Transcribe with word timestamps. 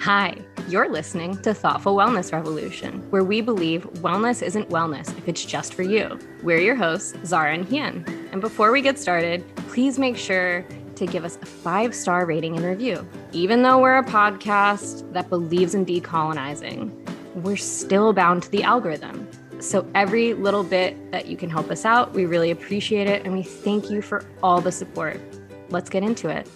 Hi, 0.00 0.34
you're 0.66 0.88
listening 0.88 1.36
to 1.42 1.52
Thoughtful 1.52 1.94
Wellness 1.94 2.32
Revolution, 2.32 3.02
where 3.10 3.22
we 3.22 3.42
believe 3.42 3.84
wellness 3.96 4.42
isn't 4.42 4.70
wellness 4.70 5.10
if 5.18 5.28
it's 5.28 5.44
just 5.44 5.74
for 5.74 5.82
you. 5.82 6.18
We're 6.42 6.62
your 6.62 6.74
hosts, 6.74 7.14
Zahra 7.26 7.52
and 7.52 7.68
Hien. 7.68 8.06
And 8.32 8.40
before 8.40 8.72
we 8.72 8.80
get 8.80 8.98
started, 8.98 9.44
please 9.68 9.98
make 9.98 10.16
sure 10.16 10.64
to 10.94 11.04
give 11.04 11.26
us 11.26 11.36
a 11.42 11.44
five 11.44 11.94
star 11.94 12.24
rating 12.24 12.56
and 12.56 12.64
review. 12.64 13.06
Even 13.32 13.60
though 13.60 13.78
we're 13.78 13.98
a 13.98 14.02
podcast 14.02 15.12
that 15.12 15.28
believes 15.28 15.74
in 15.74 15.84
decolonizing, 15.84 16.90
we're 17.34 17.58
still 17.58 18.14
bound 18.14 18.44
to 18.44 18.50
the 18.50 18.62
algorithm. 18.62 19.28
So, 19.60 19.86
every 19.94 20.32
little 20.32 20.64
bit 20.64 21.12
that 21.12 21.26
you 21.26 21.36
can 21.36 21.50
help 21.50 21.70
us 21.70 21.84
out, 21.84 22.14
we 22.14 22.24
really 22.24 22.52
appreciate 22.52 23.06
it. 23.06 23.26
And 23.26 23.34
we 23.34 23.42
thank 23.42 23.90
you 23.90 24.00
for 24.00 24.24
all 24.42 24.62
the 24.62 24.72
support. 24.72 25.20
Let's 25.68 25.90
get 25.90 26.02
into 26.02 26.30
it. 26.30 26.48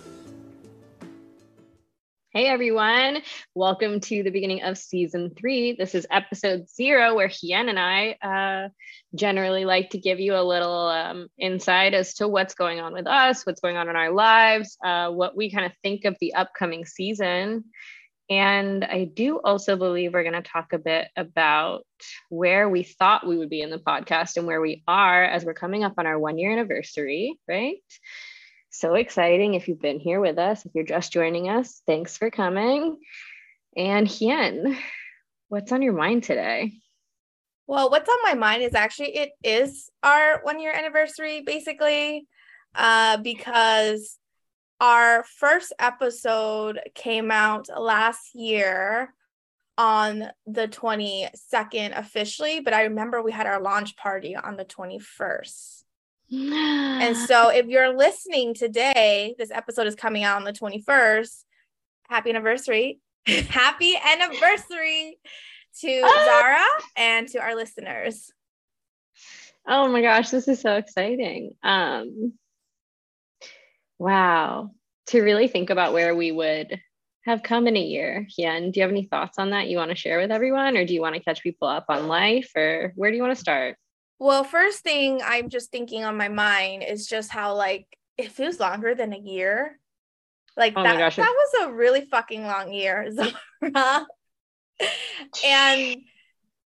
Hey 2.36 2.48
everyone, 2.48 3.22
welcome 3.54 4.00
to 4.00 4.24
the 4.24 4.30
beginning 4.32 4.64
of 4.64 4.76
season 4.76 5.36
three. 5.38 5.76
This 5.78 5.94
is 5.94 6.04
episode 6.10 6.68
zero, 6.68 7.14
where 7.14 7.28
Hien 7.28 7.68
and 7.68 7.78
I 7.78 8.16
uh, 8.20 8.70
generally 9.14 9.64
like 9.64 9.90
to 9.90 9.98
give 9.98 10.18
you 10.18 10.34
a 10.34 10.42
little 10.42 10.88
um, 10.88 11.28
insight 11.38 11.94
as 11.94 12.14
to 12.14 12.26
what's 12.26 12.56
going 12.56 12.80
on 12.80 12.92
with 12.92 13.06
us, 13.06 13.46
what's 13.46 13.60
going 13.60 13.76
on 13.76 13.88
in 13.88 13.94
our 13.94 14.10
lives, 14.10 14.76
uh, 14.84 15.10
what 15.10 15.36
we 15.36 15.48
kind 15.48 15.64
of 15.64 15.78
think 15.84 16.06
of 16.06 16.16
the 16.20 16.34
upcoming 16.34 16.84
season. 16.86 17.66
And 18.28 18.84
I 18.84 19.04
do 19.04 19.38
also 19.38 19.76
believe 19.76 20.12
we're 20.12 20.28
going 20.28 20.32
to 20.34 20.42
talk 20.42 20.72
a 20.72 20.78
bit 20.78 21.06
about 21.16 21.86
where 22.30 22.68
we 22.68 22.82
thought 22.82 23.28
we 23.28 23.38
would 23.38 23.50
be 23.50 23.62
in 23.62 23.70
the 23.70 23.78
podcast 23.78 24.38
and 24.38 24.48
where 24.48 24.60
we 24.60 24.82
are 24.88 25.22
as 25.22 25.44
we're 25.44 25.54
coming 25.54 25.84
up 25.84 25.94
on 25.98 26.06
our 26.06 26.18
one 26.18 26.38
year 26.38 26.50
anniversary, 26.50 27.38
right? 27.46 27.76
So 28.74 28.94
exciting. 28.94 29.54
If 29.54 29.68
you've 29.68 29.80
been 29.80 30.00
here 30.00 30.20
with 30.20 30.38
us, 30.38 30.64
if 30.66 30.72
you're 30.74 30.84
just 30.84 31.12
joining 31.12 31.48
us, 31.48 31.82
thanks 31.86 32.16
for 32.16 32.30
coming. 32.30 32.98
And 33.76 34.06
Hien, 34.06 34.76
what's 35.48 35.72
on 35.72 35.82
your 35.82 35.92
mind 35.92 36.24
today? 36.24 36.72
Well, 37.66 37.90
what's 37.90 38.08
on 38.08 38.18
my 38.22 38.34
mind 38.34 38.62
is 38.62 38.74
actually 38.74 39.16
it 39.16 39.30
is 39.42 39.90
our 40.02 40.40
one 40.42 40.60
year 40.60 40.72
anniversary, 40.72 41.42
basically, 41.42 42.26
uh, 42.74 43.18
because 43.18 44.18
our 44.80 45.24
first 45.38 45.72
episode 45.78 46.80
came 46.94 47.30
out 47.30 47.68
last 47.74 48.34
year 48.34 49.14
on 49.78 50.30
the 50.46 50.68
22nd 50.68 51.98
officially, 51.98 52.60
but 52.60 52.74
I 52.74 52.82
remember 52.82 53.22
we 53.22 53.32
had 53.32 53.46
our 53.46 53.60
launch 53.60 53.96
party 53.96 54.36
on 54.36 54.56
the 54.56 54.64
21st 54.64 55.83
and 56.32 57.16
so 57.28 57.48
if 57.50 57.66
you're 57.66 57.96
listening 57.96 58.54
today, 58.54 59.34
this 59.38 59.50
episode 59.50 59.86
is 59.86 59.94
coming 59.94 60.24
out 60.24 60.36
on 60.36 60.44
the 60.44 60.52
21st. 60.52 61.44
Happy 62.08 62.30
anniversary. 62.30 63.00
Happy 63.26 63.94
anniversary 63.96 65.18
to 65.80 66.00
ah! 66.04 66.24
Zahra 66.24 66.84
and 66.96 67.28
to 67.28 67.38
our 67.38 67.54
listeners. 67.54 68.30
Oh 69.66 69.88
my 69.88 70.02
gosh, 70.02 70.30
this 70.30 70.48
is 70.48 70.60
so 70.60 70.74
exciting. 70.76 71.54
Um 71.62 72.34
wow. 73.98 74.70
To 75.08 75.22
really 75.22 75.48
think 75.48 75.70
about 75.70 75.92
where 75.92 76.14
we 76.14 76.32
would 76.32 76.80
have 77.24 77.42
come 77.42 77.66
in 77.66 77.76
a 77.76 77.82
year. 77.82 78.26
Hien, 78.28 78.70
do 78.70 78.80
you 78.80 78.82
have 78.82 78.90
any 78.90 79.04
thoughts 79.04 79.38
on 79.38 79.50
that 79.50 79.68
you 79.68 79.78
want 79.78 79.90
to 79.90 79.96
share 79.96 80.18
with 80.18 80.30
everyone 80.30 80.76
or 80.76 80.84
do 80.84 80.92
you 80.92 81.00
want 81.00 81.14
to 81.14 81.22
catch 81.22 81.42
people 81.42 81.68
up 81.68 81.86
on 81.88 82.08
life 82.08 82.50
or 82.54 82.92
where 82.96 83.10
do 83.10 83.16
you 83.16 83.22
want 83.22 83.34
to 83.34 83.40
start? 83.40 83.76
Well, 84.18 84.44
first 84.44 84.80
thing 84.80 85.20
I'm 85.24 85.48
just 85.48 85.70
thinking 85.70 86.04
on 86.04 86.16
my 86.16 86.28
mind 86.28 86.84
is 86.84 87.06
just 87.06 87.30
how 87.30 87.54
like 87.56 87.86
it 88.16 88.30
feels 88.30 88.60
longer 88.60 88.94
than 88.94 89.12
a 89.12 89.18
year. 89.18 89.78
Like 90.56 90.74
oh 90.76 90.82
that, 90.82 90.98
gosh, 90.98 91.16
that 91.16 91.34
was 91.34 91.66
a 91.66 91.72
really 91.72 92.02
fucking 92.02 92.42
long 92.42 92.72
year, 92.72 93.10
Zahra. 93.12 94.06
and 95.44 95.96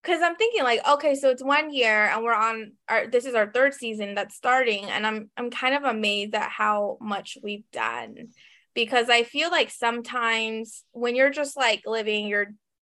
because 0.03 0.23
I'm 0.23 0.37
thinking 0.37 0.63
like, 0.65 0.87
okay, 0.87 1.15
so 1.15 1.31
it's 1.31 1.43
one 1.43 1.73
year 1.73 2.07
and 2.07 2.23
we're 2.23 2.35
on 2.35 2.73
our 2.89 3.07
this 3.07 3.25
is 3.25 3.35
our 3.35 3.51
third 3.51 3.73
season 3.73 4.15
that's 4.15 4.37
starting, 4.37 4.85
and 4.85 5.07
I'm 5.07 5.31
I'm 5.37 5.51
kind 5.51 5.75
of 5.75 5.85
amazed 5.85 6.35
at 6.35 6.51
how 6.51 6.99
much 7.01 7.39
we've 7.43 7.69
done 7.73 8.29
because 8.75 9.09
I 9.09 9.23
feel 9.23 9.51
like 9.51 9.71
sometimes 9.71 10.85
when 10.93 11.17
you're 11.17 11.31
just 11.31 11.57
like 11.57 11.83
living 11.87 12.27
your 12.27 12.49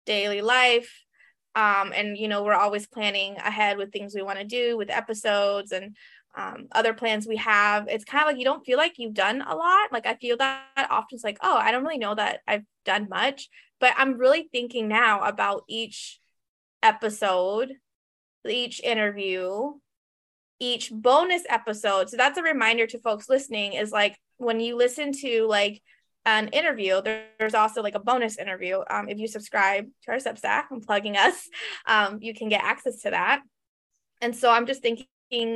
daily 0.05 0.41
life 0.41 1.04
um, 1.55 1.91
and 1.95 2.17
you 2.17 2.27
know 2.27 2.43
we're 2.43 2.53
always 2.53 2.87
planning 2.87 3.37
ahead 3.37 3.77
with 3.77 3.91
things 3.91 4.13
we 4.13 4.21
want 4.21 4.39
to 4.39 4.45
do 4.45 4.77
with 4.77 4.89
episodes 4.89 5.71
and 5.71 5.95
um, 6.35 6.67
other 6.73 6.93
plans 6.93 7.25
we 7.27 7.37
have. 7.37 7.87
It's 7.87 8.03
kind 8.03 8.23
of 8.23 8.27
like 8.27 8.37
you 8.37 8.43
don't 8.43 8.65
feel 8.65 8.77
like 8.77 8.97
you've 8.97 9.13
done 9.13 9.41
a 9.41 9.55
lot. 9.55 9.91
Like 9.91 10.05
i 10.05 10.15
feel 10.15 10.37
that 10.37 10.65
often 10.89 11.15
it's 11.15 11.23
like 11.23 11.37
oh 11.41 11.57
i 11.57 11.71
don't 11.71 11.83
really 11.83 11.97
know 11.97 12.15
that 12.15 12.41
i've 12.47 12.65
done 12.83 13.07
much. 13.09 13.49
But 13.79 13.93
i'm 13.97 14.17
really 14.17 14.49
thinking 14.51 14.87
now 14.87 15.21
about 15.23 15.63
each 15.67 16.19
episode 16.83 17.73
each 18.47 18.79
interview 18.81 19.73
each 20.59 20.91
bonus 20.91 21.43
episode. 21.49 22.09
So 22.09 22.17
that's 22.17 22.37
a 22.37 22.43
reminder 22.43 22.87
to 22.87 22.99
folks 22.99 23.29
listening 23.29 23.73
is 23.73 23.91
like 23.91 24.17
when 24.37 24.59
you 24.59 24.75
listen 24.75 25.11
to 25.11 25.47
like 25.47 25.81
an 26.25 26.47
interview. 26.49 27.01
There, 27.01 27.25
there's 27.39 27.53
also 27.53 27.81
like 27.81 27.95
a 27.95 27.99
bonus 27.99 28.37
interview. 28.37 28.81
Um, 28.89 29.09
if 29.09 29.19
you 29.19 29.27
subscribe 29.27 29.87
to 30.03 30.11
our 30.11 30.17
Substack, 30.17 30.65
I'm 30.71 30.81
plugging 30.81 31.17
us, 31.17 31.47
um, 31.85 32.19
you 32.21 32.33
can 32.33 32.49
get 32.49 32.63
access 32.63 33.01
to 33.01 33.11
that. 33.11 33.41
And 34.21 34.35
so 34.35 34.49
I'm 34.49 34.65
just 34.65 34.81
thinking 34.81 35.07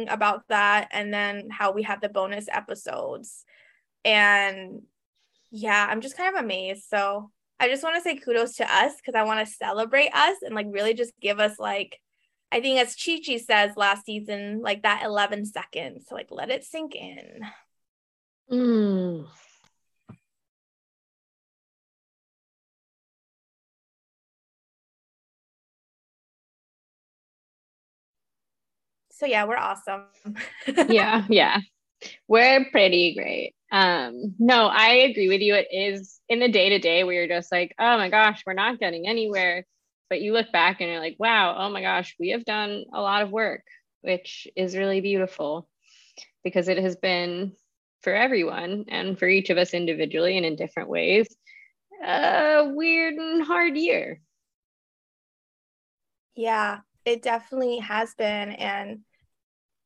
about 0.10 0.44
that 0.50 0.90
and 0.92 1.14
then 1.14 1.50
how 1.50 1.72
we 1.72 1.84
have 1.84 2.02
the 2.02 2.10
bonus 2.10 2.48
episodes. 2.52 3.46
And 4.06 4.84
yeah, 5.52 5.88
I'm 5.90 6.02
just 6.02 6.18
kind 6.18 6.36
of 6.36 6.44
amazed. 6.44 6.84
So 6.90 7.32
I 7.60 7.68
just 7.68 7.84
want 7.84 7.96
to 7.96 8.02
say 8.02 8.18
kudos 8.18 8.56
to 8.58 8.72
us 8.72 8.94
because 8.98 9.16
I 9.16 9.24
want 9.24 9.46
to 9.46 9.54
celebrate 9.54 10.12
us 10.14 10.38
and 10.44 10.56
like 10.56 10.68
really 10.70 10.94
just 10.94 11.14
give 11.20 11.40
us 11.40 11.60
like, 11.60 12.00
I 12.52 12.62
think 12.62 12.80
as 12.80 12.96
Chi 12.96 13.20
Chi 13.26 13.38
says 13.38 13.72
last 13.76 14.06
season, 14.06 14.62
like 14.62 14.84
that 14.84 15.04
11 15.06 15.46
seconds. 15.46 16.06
So 16.08 16.16
like 16.16 16.28
let 16.32 16.50
it 16.50 16.64
sink 16.64 16.96
in. 16.96 17.42
Mm. 18.52 19.28
So 29.20 29.26
yeah, 29.26 29.44
we're 29.46 29.58
awesome. 29.58 30.06
yeah, 30.88 31.26
yeah. 31.30 31.60
We're 32.30 32.66
pretty 32.72 33.14
great. 33.14 33.54
Um, 33.72 34.36
no, 34.40 34.68
I 34.68 34.92
agree 35.10 35.28
with 35.28 35.42
you. 35.42 35.56
It 35.56 35.68
is 35.72 36.20
in 36.30 36.40
the 36.40 36.48
day 36.48 36.70
to 36.70 36.80
day 36.80 37.04
where 37.04 37.14
you're 37.14 37.28
just 37.28 37.52
like, 37.52 37.76
oh 37.78 37.98
my 37.98 38.10
gosh, 38.10 38.44
we're 38.46 38.54
not 38.54 38.80
getting 38.80 39.08
anywhere. 39.08 39.66
But 40.10 40.22
you 40.22 40.32
look 40.32 40.52
back 40.54 40.80
and 40.80 40.90
you're 40.90 41.02
like, 41.02 41.18
wow, 41.20 41.56
oh 41.58 41.70
my 41.70 41.82
gosh, 41.82 42.16
we 42.20 42.30
have 42.30 42.46
done 42.46 42.86
a 42.94 43.02
lot 43.02 43.22
of 43.22 43.32
work, 43.32 43.64
which 44.02 44.48
is 44.56 44.78
really 44.78 45.02
beautiful 45.02 45.70
because 46.44 46.70
it 46.70 46.78
has 46.78 46.96
been 46.96 47.52
for 48.02 48.16
everyone 48.16 48.86
and 48.88 49.20
for 49.20 49.28
each 49.28 49.50
of 49.50 49.58
us 49.58 49.74
individually 49.74 50.38
and 50.38 50.46
in 50.46 50.56
different 50.56 50.90
ways 50.90 51.28
a 52.04 52.72
weird 52.74 53.16
and 53.16 53.44
hard 53.44 53.76
year. 53.76 54.22
Yeah, 56.36 56.80
it 57.06 57.22
definitely 57.22 57.80
has 57.80 58.14
been. 58.16 58.52
And 58.52 59.02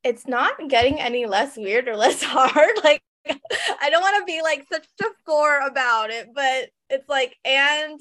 it's 0.04 0.28
not 0.28 0.70
getting 0.70 1.00
any 1.00 1.26
less 1.26 1.58
weird 1.58 1.88
or 1.88 1.96
less 1.96 2.22
hard. 2.24 2.80
Like 2.84 3.02
I 3.26 3.90
don't 3.90 4.02
want 4.02 4.18
to 4.18 4.26
be 4.26 4.42
like 4.42 4.66
such 4.72 4.86
a 5.02 5.06
four 5.26 5.60
about 5.66 6.10
it, 6.10 6.30
but 6.34 6.70
it's 6.90 7.08
like 7.10 7.36
and 7.46 8.00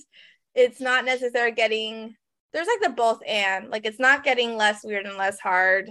it's 0.54 0.80
not 0.80 1.04
necessarily 1.04 1.52
getting 1.52 2.14
there's 2.52 2.66
like 2.66 2.82
the 2.82 2.94
both 2.94 3.20
and 3.26 3.70
like 3.70 3.86
it's 3.86 3.98
not 3.98 4.24
getting 4.24 4.56
less 4.56 4.84
weird 4.84 5.06
and 5.06 5.16
less 5.16 5.40
hard. 5.40 5.88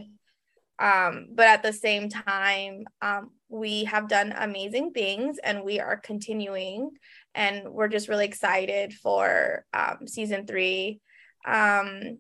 Um, 0.78 1.28
but 1.34 1.48
at 1.48 1.64
the 1.64 1.74
same 1.74 2.10
time, 2.10 2.86
um, 3.02 3.32
we 3.50 3.84
have 3.84 4.08
done 4.08 4.34
amazing 4.36 4.92
things 4.94 5.38
and 5.44 5.64
we 5.64 5.80
are 5.80 5.98
continuing 5.98 6.90
and 7.36 7.70
we're 7.70 7.88
just 7.88 8.10
really 8.10 8.26
excited 8.26 8.94
for 8.94 9.64
um, 9.74 10.08
season 10.08 10.48
three. 10.48 11.00
Um, 11.46 12.18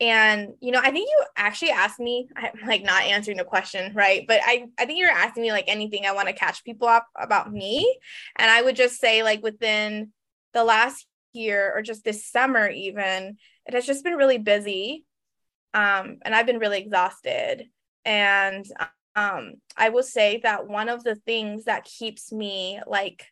and 0.00 0.50
you 0.60 0.70
know 0.70 0.80
i 0.80 0.90
think 0.90 1.08
you 1.08 1.24
actually 1.36 1.70
asked 1.70 1.98
me 1.98 2.28
i'm 2.36 2.52
like 2.66 2.82
not 2.82 3.02
answering 3.02 3.36
the 3.36 3.44
question 3.44 3.92
right? 3.94 4.24
But 4.26 4.40
i 4.44 4.66
i 4.78 4.86
think 4.86 4.98
you're 4.98 5.10
asking 5.10 5.42
me 5.42 5.52
like 5.52 5.64
anything 5.68 6.06
i 6.06 6.12
want 6.12 6.28
to 6.28 6.34
catch 6.34 6.64
people 6.64 6.88
up 6.88 7.06
about 7.16 7.52
me. 7.52 7.98
And 8.36 8.50
i 8.50 8.62
would 8.62 8.76
just 8.76 9.00
say 9.00 9.22
like 9.22 9.42
within 9.42 10.12
the 10.54 10.64
last 10.64 11.06
year 11.32 11.72
or 11.74 11.82
just 11.82 12.04
this 12.04 12.26
summer 12.26 12.68
even 12.68 13.36
it 13.66 13.74
has 13.74 13.86
just 13.86 14.02
been 14.02 14.14
really 14.14 14.38
busy 14.38 15.04
um 15.74 16.18
and 16.22 16.34
i've 16.34 16.46
been 16.46 16.58
really 16.58 16.80
exhausted. 16.80 17.66
And 18.04 18.64
um 19.16 19.54
i 19.76 19.88
will 19.88 20.02
say 20.02 20.40
that 20.42 20.68
one 20.68 20.88
of 20.88 21.02
the 21.02 21.16
things 21.16 21.64
that 21.64 21.84
keeps 21.84 22.32
me 22.32 22.80
like 22.86 23.26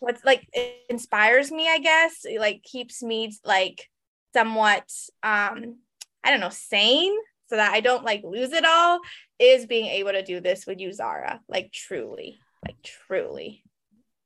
what's 0.00 0.24
like 0.24 0.46
inspires 0.88 1.50
me 1.50 1.68
i 1.68 1.78
guess 1.78 2.24
like 2.38 2.62
keeps 2.62 3.02
me 3.02 3.32
like 3.44 3.88
somewhat 4.32 4.90
um 5.22 5.76
i 6.24 6.30
don't 6.30 6.40
know 6.40 6.50
sane 6.50 7.16
so 7.48 7.56
that 7.56 7.72
i 7.72 7.80
don't 7.80 8.04
like 8.04 8.22
lose 8.24 8.52
it 8.52 8.64
all 8.64 9.00
is 9.38 9.66
being 9.66 9.86
able 9.86 10.12
to 10.12 10.22
do 10.22 10.40
this 10.40 10.66
with 10.66 10.78
you 10.80 10.92
zahra 10.92 11.40
like 11.48 11.72
truly 11.72 12.38
like 12.64 12.76
truly 12.82 13.62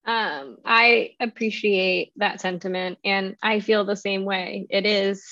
Um, 0.07 0.59
I 0.67 1.15
appreciate 1.19 2.13
that 2.17 2.41
sentiment 2.41 2.99
and 3.05 3.37
I 3.43 3.61
feel 3.61 3.87
the 3.87 3.97
same 3.97 4.25
way. 4.27 4.67
It 4.69 4.85
is 4.85 5.25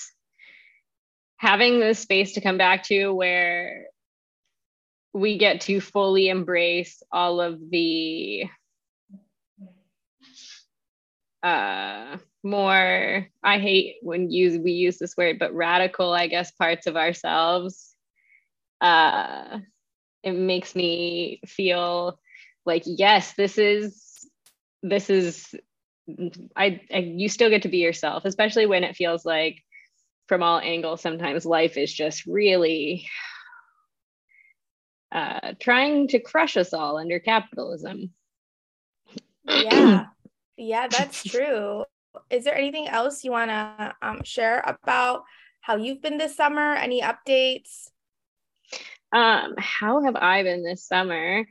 having 1.37 1.79
this 1.79 1.99
space 1.99 2.33
to 2.33 2.41
come 2.41 2.57
back 2.57 2.83
to 2.85 3.11
where 3.11 3.85
we 5.13 5.37
get 5.37 5.61
to 5.61 5.79
fully 5.79 6.27
embrace 6.29 7.03
all 7.11 7.39
of 7.39 7.59
the 7.69 8.45
uh 11.43 12.17
more 12.43 13.27
i 13.43 13.57
hate 13.59 13.95
when 14.01 14.29
use 14.29 14.57
we 14.57 14.71
use 14.71 14.97
this 14.97 15.15
word 15.17 15.39
but 15.39 15.53
radical 15.53 16.11
i 16.11 16.27
guess 16.27 16.51
parts 16.51 16.87
of 16.87 16.95
ourselves. 16.95 17.95
Uh 18.81 19.59
it 20.23 20.33
makes 20.33 20.75
me 20.75 21.41
feel 21.45 22.19
like 22.65 22.83
yes 22.85 23.33
this 23.33 23.57
is 23.57 24.27
this 24.81 25.09
is 25.09 25.53
I, 26.55 26.81
I 26.93 26.97
you 26.97 27.29
still 27.29 27.49
get 27.49 27.61
to 27.63 27.69
be 27.69 27.77
yourself 27.77 28.25
especially 28.25 28.65
when 28.65 28.83
it 28.83 28.95
feels 28.95 29.25
like 29.25 29.61
from 30.27 30.43
all 30.43 30.59
angles 30.59 31.01
sometimes 31.01 31.45
life 31.45 31.77
is 31.77 31.93
just 31.93 32.25
really 32.25 33.07
uh, 35.11 35.53
trying 35.59 36.07
to 36.07 36.19
crush 36.19 36.57
us 36.57 36.73
all 36.73 36.97
under 36.97 37.19
capitalism. 37.19 38.11
Yeah. 39.45 40.05
Yeah 40.57 40.87
that's 40.87 41.23
true 41.23 41.83
is 42.29 42.43
there 42.43 42.55
anything 42.55 42.87
else 42.87 43.23
you 43.23 43.31
want 43.31 43.49
to 43.49 43.95
um, 44.01 44.23
share 44.23 44.63
about 44.65 45.23
how 45.61 45.75
you've 45.75 46.01
been 46.01 46.17
this 46.17 46.35
summer 46.35 46.73
any 46.75 47.01
updates 47.01 47.89
um, 49.11 49.53
how 49.57 50.03
have 50.03 50.15
i 50.15 50.43
been 50.43 50.63
this 50.63 50.87
summer 50.87 51.45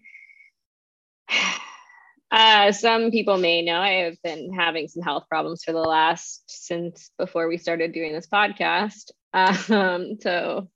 uh, 2.31 2.73
some 2.73 3.11
people 3.11 3.39
may 3.39 3.63
know 3.63 3.81
I 3.81 4.05
have 4.05 4.17
been 4.23 4.53
having 4.53 4.89
some 4.89 5.03
health 5.03 5.25
problems 5.29 5.63
for 5.65 5.73
the 5.73 5.79
last 5.79 6.45
since 6.47 7.11
before 7.19 7.49
we 7.49 7.59
started 7.59 7.93
doing 7.93 8.13
this 8.13 8.29
podcast. 8.29 9.11
Um, 9.35 10.19
so 10.21 10.69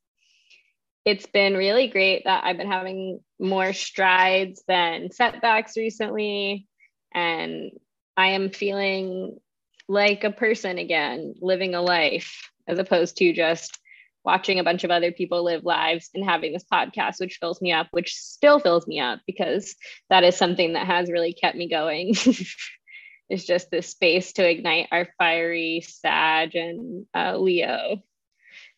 it's 1.05 1.27
been 1.27 1.59
really 1.59 1.89
great 1.89 2.25
that 2.25 2.43
I've 2.45 2.57
been 2.57 2.73
having 2.73 3.21
more 3.39 3.75
strides 3.75 4.65
than 4.67 5.13
setbacks 5.13 5.77
recently. 5.77 6.67
And 7.13 7.73
I 8.17 8.29
am 8.29 8.49
feeling 8.49 9.39
like 9.89 10.25
a 10.25 10.31
person 10.31 10.79
again, 10.79 11.35
living 11.41 11.75
a 11.75 11.83
life 11.83 12.51
as 12.67 12.79
opposed 12.79 13.17
to 13.19 13.33
just 13.33 13.79
watching 14.25 14.59
a 14.59 14.65
bunch 14.65 14.83
of 14.83 14.91
other 14.91 15.13
people 15.13 15.45
live 15.45 15.65
lives 15.65 16.11
and 16.13 16.25
having 16.25 16.53
this 16.53 16.65
podcast, 16.71 17.21
which 17.21 17.39
fills 17.41 17.63
me 17.63 17.73
up, 17.73 17.87
which 17.93 18.15
still 18.15 18.59
fills 18.59 18.87
me 18.87 18.99
up 18.99 19.21
because 19.27 19.77
that 20.11 20.25
is 20.25 20.37
something 20.37 20.73
that 20.73 20.87
has 20.87 21.11
really 21.11 21.33
kept 21.33 21.57
me 21.57 21.69
going. 21.69 22.09
it's 23.29 23.45
just 23.45 23.71
this 23.71 23.89
space 23.89 24.33
to 24.35 24.49
ignite 24.49 24.89
our 24.91 25.09
fiery 25.19 25.85
Sag 25.87 26.57
and 26.57 27.07
uh, 27.15 27.37
Leo 27.37 28.03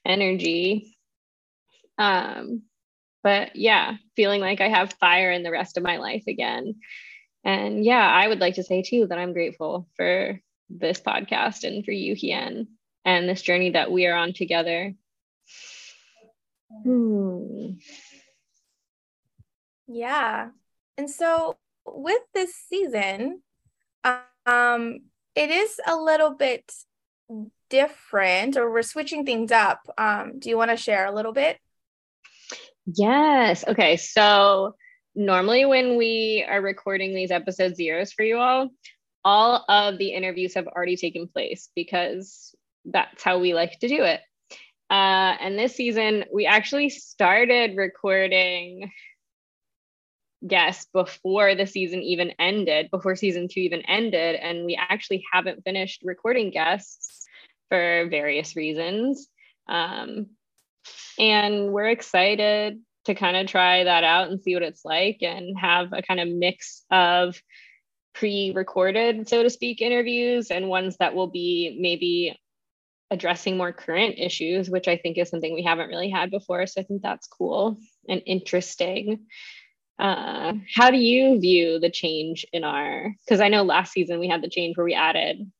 energy. 0.04 0.98
Um, 1.96 2.62
but 3.22 3.56
yeah, 3.56 3.96
feeling 4.16 4.42
like 4.42 4.60
I 4.60 4.68
have 4.68 4.92
fire 4.94 5.32
in 5.32 5.42
the 5.42 5.50
rest 5.50 5.78
of 5.78 5.82
my 5.82 5.96
life 5.96 6.24
again. 6.28 6.76
And 7.42 7.84
yeah, 7.84 8.06
I 8.06 8.28
would 8.28 8.40
like 8.40 8.56
to 8.56 8.62
say 8.62 8.82
too 8.82 9.06
that 9.06 9.18
I'm 9.18 9.32
grateful 9.32 9.88
for 9.96 10.40
this 10.68 11.00
podcast 11.00 11.64
and 11.64 11.84
for 11.84 11.92
you, 11.92 12.14
Hien, 12.14 12.68
and 13.04 13.28
this 13.28 13.42
journey 13.42 13.70
that 13.70 13.90
we 13.90 14.06
are 14.06 14.16
on 14.16 14.32
together. 14.32 14.94
Hmm. 16.84 17.72
Yeah. 19.86 20.50
And 20.96 21.10
so 21.10 21.56
with 21.86 22.22
this 22.34 22.54
season, 22.68 23.42
um, 24.46 25.00
it 25.34 25.50
is 25.50 25.80
a 25.86 25.96
little 25.96 26.34
bit 26.34 26.70
different 27.70 28.56
or 28.56 28.70
we're 28.70 28.82
switching 28.82 29.24
things 29.24 29.50
up. 29.50 29.88
Um, 29.96 30.38
do 30.38 30.48
you 30.48 30.56
want 30.56 30.70
to 30.70 30.76
share 30.76 31.06
a 31.06 31.14
little 31.14 31.32
bit? 31.32 31.58
Yes. 32.86 33.64
Okay. 33.66 33.96
So 33.96 34.74
normally 35.14 35.64
when 35.64 35.96
we 35.96 36.44
are 36.48 36.60
recording 36.60 37.14
these 37.14 37.30
episode 37.30 37.76
zeros 37.76 38.12
for 38.12 38.22
you 38.22 38.38
all, 38.38 38.70
all 39.28 39.62
of 39.68 39.98
the 39.98 40.14
interviews 40.14 40.54
have 40.54 40.66
already 40.66 40.96
taken 40.96 41.28
place 41.28 41.68
because 41.76 42.54
that's 42.86 43.22
how 43.22 43.38
we 43.38 43.52
like 43.52 43.78
to 43.78 43.86
do 43.86 44.02
it. 44.02 44.20
Uh, 44.88 45.36
and 45.38 45.58
this 45.58 45.76
season, 45.76 46.24
we 46.32 46.46
actually 46.46 46.88
started 46.88 47.76
recording 47.76 48.90
guests 50.46 50.88
before 50.94 51.54
the 51.54 51.66
season 51.66 52.02
even 52.02 52.32
ended, 52.38 52.90
before 52.90 53.16
season 53.16 53.48
two 53.48 53.60
even 53.60 53.82
ended. 53.82 54.36
And 54.36 54.64
we 54.64 54.80
actually 54.80 55.22
haven't 55.30 55.62
finished 55.62 56.00
recording 56.04 56.50
guests 56.50 57.26
for 57.68 58.08
various 58.08 58.56
reasons. 58.56 59.28
Um, 59.68 60.28
and 61.18 61.70
we're 61.70 61.90
excited 61.90 62.80
to 63.04 63.14
kind 63.14 63.36
of 63.36 63.46
try 63.46 63.84
that 63.84 64.04
out 64.04 64.30
and 64.30 64.40
see 64.40 64.54
what 64.54 64.62
it's 64.62 64.86
like 64.86 65.18
and 65.20 65.58
have 65.58 65.92
a 65.92 66.00
kind 66.00 66.18
of 66.18 66.28
mix 66.28 66.82
of 66.90 67.38
pre 68.18 68.52
recorded, 68.54 69.28
so 69.28 69.42
to 69.42 69.50
speak, 69.50 69.80
interviews 69.80 70.50
and 70.50 70.68
ones 70.68 70.96
that 70.98 71.14
will 71.14 71.28
be 71.28 71.76
maybe 71.80 72.38
addressing 73.10 73.56
more 73.56 73.72
current 73.72 74.16
issues, 74.18 74.68
which 74.68 74.88
I 74.88 74.96
think 74.96 75.16
is 75.16 75.28
something 75.28 75.54
we 75.54 75.62
haven't 75.62 75.88
really 75.88 76.10
had 76.10 76.30
before. 76.30 76.66
So 76.66 76.80
I 76.80 76.84
think 76.84 77.00
that's 77.02 77.26
cool 77.26 77.78
and 78.08 78.22
interesting. 78.26 79.26
Uh, 79.98 80.54
how 80.74 80.90
do 80.90 80.98
you 80.98 81.40
view 81.40 81.78
the 81.78 81.90
change 81.90 82.44
in 82.52 82.64
our? 82.64 83.14
Because 83.24 83.40
I 83.40 83.48
know 83.48 83.62
last 83.62 83.92
season 83.92 84.20
we 84.20 84.28
had 84.28 84.42
the 84.42 84.50
change 84.50 84.76
where 84.76 84.84
we 84.84 84.94
added 84.94 85.50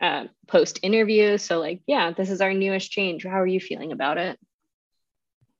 uh, 0.00 0.24
post 0.48 0.80
interviews. 0.82 1.42
So, 1.42 1.60
like, 1.60 1.80
yeah, 1.86 2.12
this 2.12 2.30
is 2.30 2.40
our 2.40 2.52
newest 2.52 2.90
change. 2.90 3.24
How 3.24 3.40
are 3.40 3.46
you 3.46 3.60
feeling 3.60 3.92
about 3.92 4.18
it? 4.18 4.38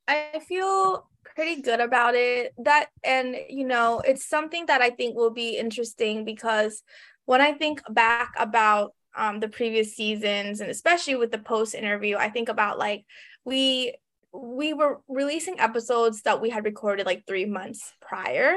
I 0.06 0.40
feel 0.46 1.08
pretty 1.34 1.62
good 1.62 1.80
about 1.80 2.14
it. 2.14 2.52
That, 2.58 2.86
and 3.02 3.36
you 3.48 3.66
know, 3.66 4.00
it's 4.00 4.28
something 4.28 4.66
that 4.66 4.80
I 4.80 4.90
think 4.90 5.16
will 5.16 5.32
be 5.32 5.58
interesting 5.58 6.24
because 6.24 6.82
when 7.26 7.40
I 7.40 7.52
think 7.52 7.82
back 7.90 8.34
about 8.38 8.92
um, 9.16 9.40
the 9.40 9.48
previous 9.48 9.94
seasons 9.94 10.60
and 10.60 10.70
especially 10.70 11.14
with 11.14 11.30
the 11.30 11.38
post 11.38 11.74
interview 11.74 12.16
i 12.16 12.28
think 12.28 12.48
about 12.48 12.78
like 12.78 13.04
we 13.44 13.94
we 14.32 14.74
were 14.74 15.00
releasing 15.08 15.60
episodes 15.60 16.22
that 16.22 16.40
we 16.40 16.50
had 16.50 16.64
recorded 16.64 17.06
like 17.06 17.24
three 17.26 17.44
months 17.44 17.92
prior 18.00 18.56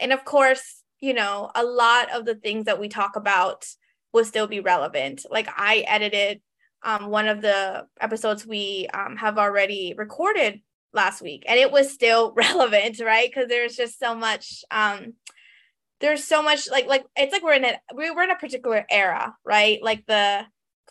and 0.00 0.12
of 0.12 0.24
course 0.24 0.82
you 1.00 1.14
know 1.14 1.50
a 1.54 1.64
lot 1.64 2.10
of 2.12 2.24
the 2.24 2.34
things 2.34 2.64
that 2.64 2.80
we 2.80 2.88
talk 2.88 3.16
about 3.16 3.66
will 4.12 4.24
still 4.24 4.46
be 4.46 4.60
relevant 4.60 5.24
like 5.30 5.48
i 5.56 5.84
edited 5.86 6.40
um, 6.82 7.06
one 7.06 7.28
of 7.28 7.40
the 7.40 7.86
episodes 7.98 8.46
we 8.46 8.88
um, 8.92 9.16
have 9.16 9.38
already 9.38 9.94
recorded 9.96 10.60
last 10.94 11.20
week 11.20 11.44
and 11.46 11.58
it 11.58 11.70
was 11.70 11.92
still 11.92 12.32
relevant 12.36 13.00
right 13.00 13.28
because 13.28 13.48
there's 13.48 13.76
just 13.76 13.98
so 13.98 14.14
much 14.14 14.64
um, 14.70 15.14
there's 16.00 16.24
so 16.24 16.42
much 16.42 16.70
like 16.70 16.86
like 16.86 17.04
it's 17.16 17.32
like 17.32 17.42
we're 17.42 17.54
in 17.54 17.64
a 17.64 17.78
we 17.94 18.10
we're 18.10 18.24
in 18.24 18.30
a 18.30 18.36
particular 18.36 18.84
era, 18.90 19.34
right? 19.44 19.82
Like 19.82 20.04
the 20.06 20.44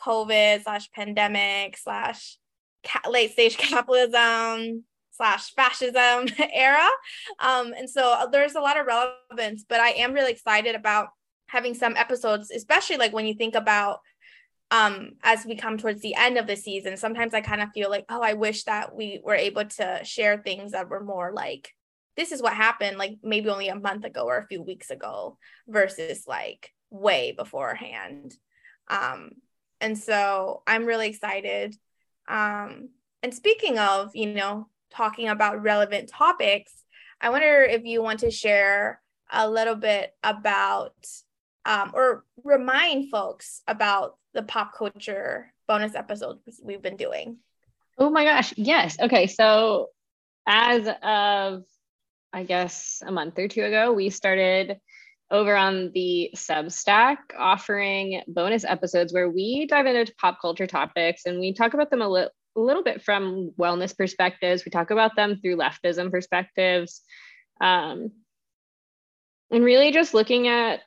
COVID 0.03 0.63
slash 0.63 0.89
pandemic 0.91 1.77
slash 1.77 2.37
late 3.09 3.31
stage 3.31 3.57
capitalism 3.57 4.83
slash 5.11 5.53
fascism 5.53 6.27
era. 6.51 6.87
Um, 7.39 7.73
and 7.77 7.87
so 7.87 8.13
uh, 8.13 8.25
there's 8.25 8.55
a 8.55 8.59
lot 8.59 8.79
of 8.79 8.87
relevance, 8.87 9.63
but 9.67 9.79
I 9.79 9.89
am 9.89 10.13
really 10.13 10.31
excited 10.31 10.73
about 10.73 11.09
having 11.45 11.75
some 11.75 11.95
episodes, 11.95 12.49
especially 12.49 12.97
like 12.97 13.13
when 13.13 13.27
you 13.27 13.35
think 13.35 13.53
about 13.53 13.99
um 14.73 15.11
as 15.23 15.45
we 15.45 15.55
come 15.55 15.77
towards 15.77 16.01
the 16.01 16.15
end 16.15 16.37
of 16.37 16.47
the 16.47 16.55
season 16.55 16.97
sometimes 16.97 17.33
i 17.33 17.41
kind 17.41 17.61
of 17.61 17.69
feel 17.73 17.89
like 17.89 18.05
oh 18.09 18.21
i 18.21 18.33
wish 18.33 18.63
that 18.63 18.95
we 18.95 19.21
were 19.23 19.35
able 19.35 19.63
to 19.65 19.99
share 20.03 20.37
things 20.37 20.71
that 20.71 20.89
were 20.89 21.03
more 21.03 21.31
like 21.31 21.73
this 22.15 22.31
is 22.31 22.41
what 22.41 22.53
happened 22.53 22.97
like 22.97 23.17
maybe 23.23 23.49
only 23.49 23.69
a 23.69 23.75
month 23.75 24.05
ago 24.05 24.25
or 24.25 24.37
a 24.37 24.47
few 24.47 24.61
weeks 24.61 24.89
ago 24.89 25.37
versus 25.67 26.25
like 26.27 26.71
way 26.89 27.31
beforehand. 27.31 28.35
Um 28.87 29.31
and 29.81 29.97
so 29.97 30.61
i'm 30.67 30.85
really 30.85 31.07
excited. 31.07 31.75
Um 32.27 32.89
and 33.21 33.33
speaking 33.33 33.79
of 33.79 34.11
you 34.13 34.27
know 34.27 34.67
talking 34.91 35.27
about 35.27 35.63
relevant 35.63 36.07
topics 36.07 36.71
i 37.19 37.29
wonder 37.29 37.63
if 37.63 37.83
you 37.83 38.03
want 38.03 38.19
to 38.19 38.29
share 38.29 39.01
a 39.31 39.49
little 39.49 39.75
bit 39.75 40.11
about 40.23 40.93
um, 41.65 41.91
or 41.93 42.25
remind 42.43 43.09
folks 43.09 43.61
about 43.67 44.17
the 44.33 44.43
pop 44.43 44.73
culture 44.77 45.53
bonus 45.67 45.95
episodes 45.95 46.59
we've 46.63 46.81
been 46.81 46.97
doing 46.97 47.37
oh 47.97 48.09
my 48.09 48.23
gosh 48.23 48.53
yes 48.57 48.99
okay 48.99 49.27
so 49.27 49.87
as 50.45 50.87
of 51.01 51.63
I 52.33 52.43
guess, 52.43 53.01
a 53.05 53.11
month 53.11 53.37
or 53.37 53.47
two 53.47 53.63
ago, 53.63 53.93
we 53.93 54.09
started 54.09 54.77
over 55.29 55.55
on 55.55 55.91
the 55.93 56.31
Substack 56.35 57.17
offering 57.37 58.21
bonus 58.27 58.65
episodes 58.65 59.13
where 59.13 59.29
we 59.29 59.67
dive 59.67 59.85
into 59.85 60.13
pop 60.15 60.39
culture 60.41 60.67
topics 60.67 61.25
and 61.25 61.39
we 61.39 61.53
talk 61.53 61.75
about 61.75 61.91
them 61.91 62.01
a, 62.01 62.09
li- 62.09 62.29
a 62.55 62.59
little 62.59 62.83
bit 62.83 63.03
from 63.03 63.51
wellness 63.59 63.95
perspectives. 63.95 64.65
We 64.65 64.71
talk 64.71 64.89
about 64.89 65.15
them 65.15 65.39
through 65.41 65.57
leftism 65.57 66.09
perspectives. 66.09 67.01
Um, 67.61 68.11
and 69.51 69.63
really 69.63 69.91
just 69.91 70.15
looking 70.15 70.47
at 70.47 70.81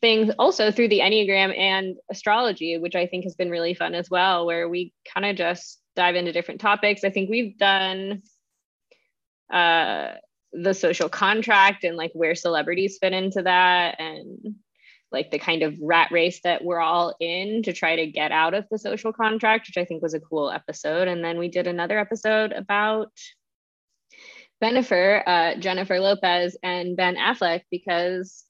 things 0.00 0.32
also 0.38 0.70
through 0.70 0.88
the 0.88 1.00
Enneagram 1.00 1.56
and 1.56 1.96
astrology, 2.10 2.78
which 2.78 2.94
I 2.94 3.06
think 3.06 3.24
has 3.24 3.34
been 3.34 3.50
really 3.50 3.74
fun 3.74 3.94
as 3.94 4.10
well, 4.10 4.46
where 4.46 4.68
we 4.68 4.92
kind 5.12 5.26
of 5.26 5.36
just 5.36 5.80
dive 5.94 6.16
into 6.16 6.32
different 6.32 6.60
topics. 6.60 7.04
I 7.04 7.10
think 7.10 7.30
we've 7.30 7.56
done 7.56 8.22
uh, 9.52 10.12
the 10.52 10.74
social 10.74 11.08
contract 11.08 11.84
and 11.84 11.96
like 11.96 12.12
where 12.14 12.34
celebrities 12.34 12.98
fit 13.00 13.12
into 13.12 13.42
that 13.42 14.00
and 14.00 14.56
like 15.12 15.30
the 15.30 15.38
kind 15.38 15.62
of 15.62 15.76
rat 15.80 16.10
race 16.10 16.40
that 16.42 16.64
we're 16.64 16.80
all 16.80 17.14
in 17.20 17.62
to 17.62 17.72
try 17.72 17.96
to 17.96 18.06
get 18.06 18.32
out 18.32 18.54
of 18.54 18.64
the 18.70 18.78
social 18.78 19.12
contract, 19.12 19.68
which 19.68 19.78
I 19.78 19.84
think 19.84 20.02
was 20.02 20.14
a 20.14 20.20
cool 20.20 20.50
episode. 20.50 21.08
And 21.08 21.24
then 21.24 21.38
we 21.38 21.48
did 21.48 21.66
another 21.66 21.98
episode 21.98 22.52
about 22.52 23.12
Bennifer, 24.60 25.22
uh, 25.26 25.60
Jennifer 25.60 26.00
Lopez, 26.00 26.56
and 26.62 26.96
Ben 26.96 27.16
Affleck 27.16 27.62
because 27.70 28.44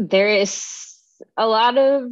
there 0.00 0.28
is 0.28 0.96
a 1.36 1.46
lot 1.46 1.76
of 1.76 2.10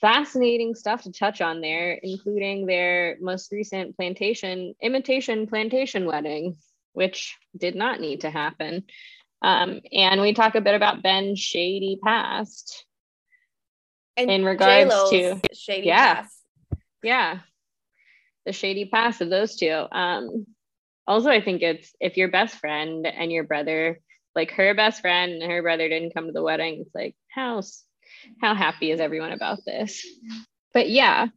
fascinating 0.00 0.74
stuff 0.74 1.02
to 1.02 1.12
touch 1.12 1.40
on 1.40 1.60
there, 1.60 1.92
including 1.92 2.66
their 2.66 3.16
most 3.20 3.50
recent 3.50 3.96
plantation 3.96 4.74
imitation 4.80 5.46
plantation 5.46 6.06
wedding, 6.06 6.56
which 6.92 7.36
did 7.56 7.74
not 7.74 8.00
need 8.00 8.20
to 8.20 8.30
happen. 8.30 8.84
Um, 9.42 9.80
and 9.92 10.20
we 10.20 10.32
talk 10.32 10.54
a 10.54 10.60
bit 10.60 10.74
about 10.74 11.02
Ben's 11.02 11.40
shady 11.40 11.98
past 12.02 12.84
and 14.16 14.30
in 14.30 14.44
regards 14.44 14.90
J-Lo's 14.90 15.10
to 15.10 15.54
shady 15.54 15.88
yeah, 15.88 16.14
past. 16.14 16.36
Yeah. 17.02 17.38
The 18.46 18.52
shady 18.52 18.86
past 18.86 19.20
of 19.20 19.30
those 19.30 19.56
two. 19.56 19.84
Um, 19.90 20.46
also, 21.06 21.30
I 21.30 21.40
think 21.40 21.62
it's 21.62 21.92
if 22.00 22.16
your 22.16 22.28
best 22.28 22.56
friend 22.56 23.06
and 23.06 23.30
your 23.32 23.44
brother, 23.44 24.00
like 24.36 24.52
her 24.52 24.74
best 24.74 25.00
friend 25.00 25.42
and 25.42 25.50
her 25.50 25.62
brother 25.62 25.88
didn't 25.88 26.14
come 26.14 26.26
to 26.26 26.32
the 26.32 26.42
wedding, 26.42 26.82
it's 26.82 26.94
like, 26.94 27.16
how, 27.28 27.62
how 28.40 28.54
happy 28.54 28.90
is 28.90 29.00
everyone 29.00 29.32
about 29.32 29.64
this? 29.64 30.06
But 30.72 30.90
yeah, 30.90 31.28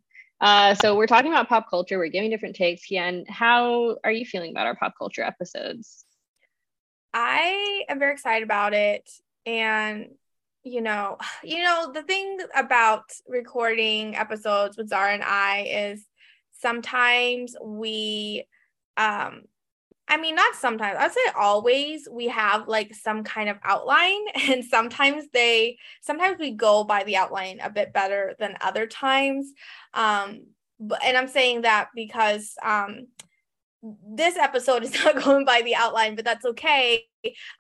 uh, 0.42 0.76
so 0.76 0.96
we're 0.96 1.08
talking 1.08 1.32
about 1.32 1.50
pop 1.50 1.70
culture. 1.70 1.98
We're 1.98 2.10
giving 2.10 2.30
different 2.30 2.56
takes. 2.56 2.84
Hien, 2.84 3.26
how 3.28 3.98
are 4.04 4.12
you 4.12 4.26
feeling 4.26 4.52
about 4.52 4.68
our 4.68 4.76
pop 4.76 4.94
culture 4.98 5.24
episodes? 5.24 6.06
I 7.14 7.86
am 7.90 8.00
very 8.00 8.14
excited 8.14 8.44
about 8.44 8.74
it. 8.74 9.10
And 9.46 10.10
you 10.64 10.82
know, 10.82 11.18
you 11.44 11.64
know, 11.64 11.92
the 11.94 12.04
thing 12.04 12.40
about 12.56 13.12
recording 13.28 14.16
episodes 14.16 14.78
with 14.78 14.90
Zahra 14.90 15.14
and 15.14 15.24
I 15.24 15.62
is 15.70 16.06
sometimes 16.52 17.56
we 17.62 18.46
um 18.98 19.44
I 20.10 20.18
mean, 20.18 20.34
not 20.34 20.56
sometimes, 20.56 20.98
I'd 21.00 21.12
say 21.12 21.20
always 21.38 22.08
we 22.12 22.28
have 22.30 22.68
like 22.68 22.96
some 22.96 23.24
kind 23.24 23.48
of 23.48 23.58
outline, 23.64 24.20
and 24.50 24.66
sometimes 24.66 25.26
they, 25.32 25.78
sometimes 26.02 26.38
we 26.40 26.52
go 26.52 26.84
by 26.84 27.04
the 27.04 27.18
outline 27.18 27.60
a 27.60 27.70
bit 27.70 27.94
better 27.94 28.36
than 28.40 28.58
other 28.60 28.88
times. 28.88 29.54
Um, 29.94 30.48
but, 30.80 31.04
and 31.04 31.16
I'm 31.16 31.28
saying 31.28 31.62
that 31.62 31.90
because 31.94 32.56
um, 32.64 33.08
this 33.84 34.36
episode 34.36 34.84
is 34.84 34.94
not 35.06 35.24
going 35.24 35.46
by 35.46 35.62
the 35.62 35.76
outline, 35.76 36.16
but 36.16 36.26
that's 36.26 36.46
okay 36.46 37.04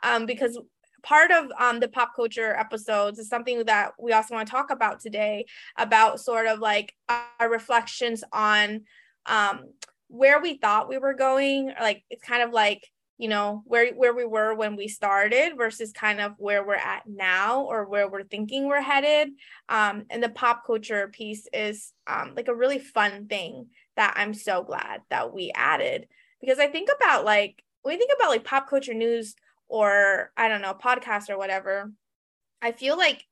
um, 0.02 0.26
because 0.26 0.60
part 1.04 1.32
of 1.32 1.52
um, 1.60 1.80
the 1.80 1.88
pop 1.88 2.16
culture 2.16 2.56
episodes 2.56 3.20
is 3.20 3.30
something 3.30 3.64
that 3.66 3.92
we 4.00 4.12
also 4.12 4.34
want 4.34 4.48
to 4.48 4.52
talk 4.52 4.72
about 4.72 5.00
today 5.00 5.46
about 5.78 6.20
sort 6.20 6.48
of 6.48 6.60
like 6.60 6.94
our 7.08 7.50
reflections 7.50 8.24
on 8.34 8.82
um, 9.26 9.62
where 10.10 10.42
we 10.42 10.58
thought 10.58 10.90
we 10.90 10.98
were 10.98 11.14
going. 11.14 11.72
Like 11.80 12.04
it's 12.10 12.24
kind 12.24 12.44
of 12.44 12.52
like 12.52 12.86
you 13.20 13.28
know 13.28 13.62
where 13.66 13.92
where 13.94 14.16
we 14.16 14.26
were 14.26 14.56
when 14.56 14.78
we 14.78 14.88
started 14.88 15.58
versus 15.58 15.92
kind 15.92 16.22
of 16.22 16.34
where 16.38 16.66
we're 16.66 16.74
at 16.74 17.04
now 17.06 17.64
or 17.64 17.86
where 17.86 18.10
we're 18.10 18.24
thinking 18.24 18.66
we're 18.66 18.82
headed 18.82 19.30
um, 19.68 20.06
and 20.10 20.24
the 20.24 20.30
pop 20.30 20.66
culture 20.66 21.10
piece 21.10 21.46
is 21.54 21.92
um, 22.08 22.34
like 22.36 22.48
a 22.48 22.56
really 22.56 22.80
fun 22.80 23.28
thing 23.28 23.68
that 23.98 24.14
i'm 24.16 24.34
so 24.34 24.64
glad 24.64 25.02
that 25.10 25.34
we 25.34 25.52
added 25.54 26.08
because 26.40 26.60
i 26.60 26.68
think 26.68 26.90
about 26.96 27.26
like 27.26 27.62
when 27.82 27.94
you 27.94 28.00
think 28.00 28.12
about 28.18 28.30
like 28.30 28.46
pop 28.46 28.70
culture 28.70 28.94
news 28.94 29.36
or 29.68 30.32
i 30.38 30.48
don't 30.48 30.62
know 30.62 30.74
podcast 30.74 31.30
or 31.30 31.38
whatever 31.38 31.92
i 32.62 32.72
feel 32.72 32.98
like 32.98 33.26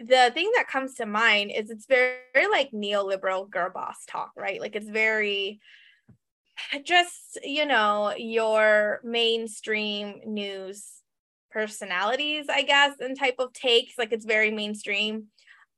the 0.00 0.32
thing 0.34 0.50
that 0.56 0.66
comes 0.66 0.94
to 0.94 1.06
mind 1.06 1.52
is 1.54 1.70
it's 1.70 1.86
very, 1.86 2.16
very 2.34 2.48
like 2.48 2.72
neoliberal 2.72 3.48
girl 3.48 3.70
boss 3.72 4.04
talk 4.08 4.32
right 4.36 4.60
like 4.60 4.74
it's 4.74 4.90
very 4.90 5.60
just 6.84 7.38
you 7.42 7.66
know 7.66 8.14
your 8.16 9.00
mainstream 9.02 10.20
news 10.26 11.02
personalities 11.50 12.46
i 12.50 12.62
guess 12.62 12.94
and 13.00 13.18
type 13.18 13.36
of 13.38 13.52
takes 13.52 13.96
like 13.98 14.12
it's 14.12 14.24
very 14.24 14.50
mainstream. 14.50 15.26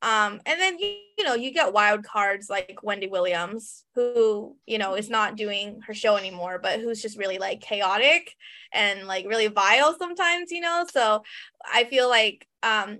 Um 0.02 0.40
and 0.45 0.61
then 0.61 0.78
you, 0.78 0.95
you 1.18 1.25
know 1.25 1.35
you 1.35 1.50
get 1.52 1.73
wild 1.73 2.04
cards 2.04 2.49
like 2.50 2.78
wendy 2.83 3.09
williams 3.09 3.85
who 3.95 4.56
you 4.66 4.76
know 4.78 4.95
is 4.95 5.09
not 5.09 5.37
doing 5.37 5.80
her 5.87 5.95
show 5.95 6.16
anymore 6.16 6.59
but 6.62 6.80
who's 6.80 7.00
just 7.00 7.18
really 7.18 7.38
like 7.38 7.61
chaotic 7.61 8.35
and 8.73 9.06
like 9.06 9.26
really 9.26 9.47
vile 9.47 9.97
sometimes 9.99 10.50
you 10.50 10.61
know? 10.61 10.85
So 10.90 11.23
i 11.64 11.85
feel 11.85 12.09
like 12.09 12.47
um 12.62 12.99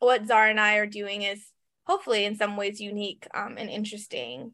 what 0.00 0.26
zahra 0.26 0.50
and 0.50 0.60
i 0.60 0.76
are 0.76 0.86
doing 0.86 1.22
is 1.22 1.44
hopefully 1.86 2.24
in 2.24 2.36
some 2.36 2.56
ways 2.56 2.80
unique 2.80 3.26
um, 3.34 3.56
and 3.58 3.70
interesting 3.70 4.52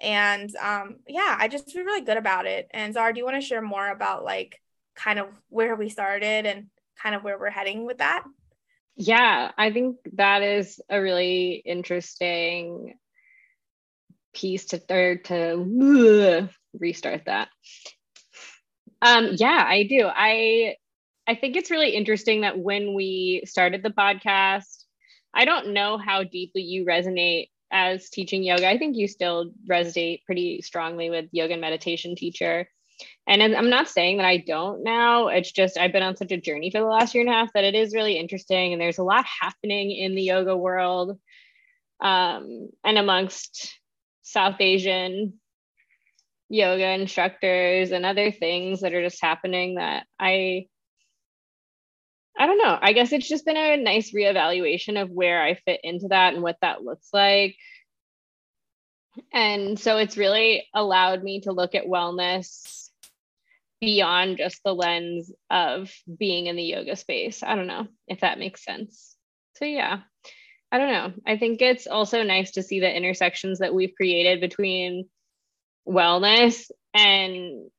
and 0.00 0.54
um 0.56 0.96
yeah 1.06 1.36
i 1.38 1.48
just 1.48 1.70
feel 1.70 1.84
really 1.84 2.04
good 2.04 2.16
about 2.16 2.46
it. 2.46 2.68
And 2.72 2.94
zahra 2.94 3.12
do 3.12 3.18
you 3.18 3.24
want 3.24 3.40
to 3.40 3.46
share 3.46 3.62
more 3.62 3.88
about 3.88 4.24
like 4.24 4.60
kind 4.96 5.18
of 5.18 5.28
where 5.48 5.76
we 5.76 5.88
started 5.88 6.46
and 6.46 6.66
kind 7.02 7.14
of 7.14 7.22
where 7.24 7.38
we're 7.38 7.50
heading 7.50 7.86
with 7.86 7.98
that? 7.98 8.24
Yeah 8.96 9.50
i 9.56 9.72
think 9.72 9.96
that 10.14 10.42
is 10.42 10.80
a 10.88 11.00
really 11.00 11.62
interesting 11.64 12.94
piece 14.34 14.66
to 14.66 14.78
third 14.78 15.24
to 15.24 16.48
restart 16.78 17.22
that. 17.26 17.48
Um 19.02 19.30
yeah 19.36 19.64
i 19.66 19.84
do. 19.84 20.06
I 20.06 20.76
i 21.26 21.34
think 21.34 21.56
it's 21.56 21.70
really 21.70 21.90
interesting 21.90 22.42
that 22.42 22.58
when 22.58 22.94
we 22.94 23.42
started 23.44 23.82
the 23.82 23.90
podcast 23.90 24.84
i 25.34 25.44
don't 25.44 25.72
know 25.72 25.98
how 25.98 26.24
deeply 26.24 26.62
you 26.62 26.84
resonate 26.84 27.48
as 27.70 28.10
teaching 28.10 28.42
yoga, 28.42 28.68
I 28.68 28.78
think 28.78 28.96
you 28.96 29.08
still 29.08 29.50
resonate 29.68 30.24
pretty 30.24 30.62
strongly 30.62 31.10
with 31.10 31.26
yoga 31.32 31.52
and 31.52 31.60
meditation 31.60 32.14
teacher. 32.16 32.68
And 33.26 33.42
I'm 33.42 33.70
not 33.70 33.88
saying 33.88 34.18
that 34.18 34.26
I 34.26 34.38
don't 34.38 34.82
now. 34.82 35.28
It's 35.28 35.52
just 35.52 35.78
I've 35.78 35.92
been 35.92 36.02
on 36.02 36.16
such 36.16 36.32
a 36.32 36.40
journey 36.40 36.70
for 36.70 36.80
the 36.80 36.86
last 36.86 37.14
year 37.14 37.22
and 37.22 37.30
a 37.30 37.34
half 37.34 37.52
that 37.54 37.64
it 37.64 37.74
is 37.74 37.94
really 37.94 38.18
interesting. 38.18 38.72
And 38.72 38.80
there's 38.80 38.98
a 38.98 39.04
lot 39.04 39.24
happening 39.24 39.90
in 39.92 40.14
the 40.14 40.22
yoga 40.22 40.56
world 40.56 41.18
um, 42.00 42.68
and 42.84 42.98
amongst 42.98 43.78
South 44.22 44.56
Asian 44.60 45.34
yoga 46.48 46.88
instructors 46.90 47.92
and 47.92 48.04
other 48.04 48.32
things 48.32 48.80
that 48.80 48.92
are 48.92 49.02
just 49.02 49.22
happening 49.22 49.76
that 49.76 50.06
I 50.18 50.66
I 52.38 52.46
don't 52.46 52.58
know. 52.58 52.78
I 52.80 52.92
guess 52.92 53.12
it's 53.12 53.28
just 53.28 53.44
been 53.44 53.56
a 53.56 53.76
nice 53.76 54.12
reevaluation 54.12 55.00
of 55.00 55.10
where 55.10 55.42
I 55.42 55.54
fit 55.54 55.80
into 55.82 56.08
that 56.08 56.34
and 56.34 56.42
what 56.42 56.56
that 56.62 56.82
looks 56.82 57.08
like. 57.12 57.56
And 59.32 59.78
so 59.78 59.98
it's 59.98 60.16
really 60.16 60.66
allowed 60.74 61.22
me 61.22 61.40
to 61.42 61.52
look 61.52 61.74
at 61.74 61.86
wellness 61.86 62.88
beyond 63.80 64.38
just 64.38 64.60
the 64.64 64.74
lens 64.74 65.32
of 65.50 65.92
being 66.18 66.46
in 66.46 66.56
the 66.56 66.62
yoga 66.62 66.96
space. 66.96 67.42
I 67.42 67.56
don't 67.56 67.66
know 67.66 67.88
if 68.06 68.20
that 68.20 68.38
makes 68.38 68.64
sense. 68.64 69.16
So, 69.56 69.64
yeah, 69.64 70.00
I 70.70 70.78
don't 70.78 70.92
know. 70.92 71.12
I 71.26 71.36
think 71.36 71.60
it's 71.60 71.86
also 71.86 72.22
nice 72.22 72.52
to 72.52 72.62
see 72.62 72.80
the 72.80 72.94
intersections 72.94 73.58
that 73.58 73.74
we've 73.74 73.94
created 73.96 74.40
between 74.40 75.08
wellness 75.88 76.70
and 76.94 77.70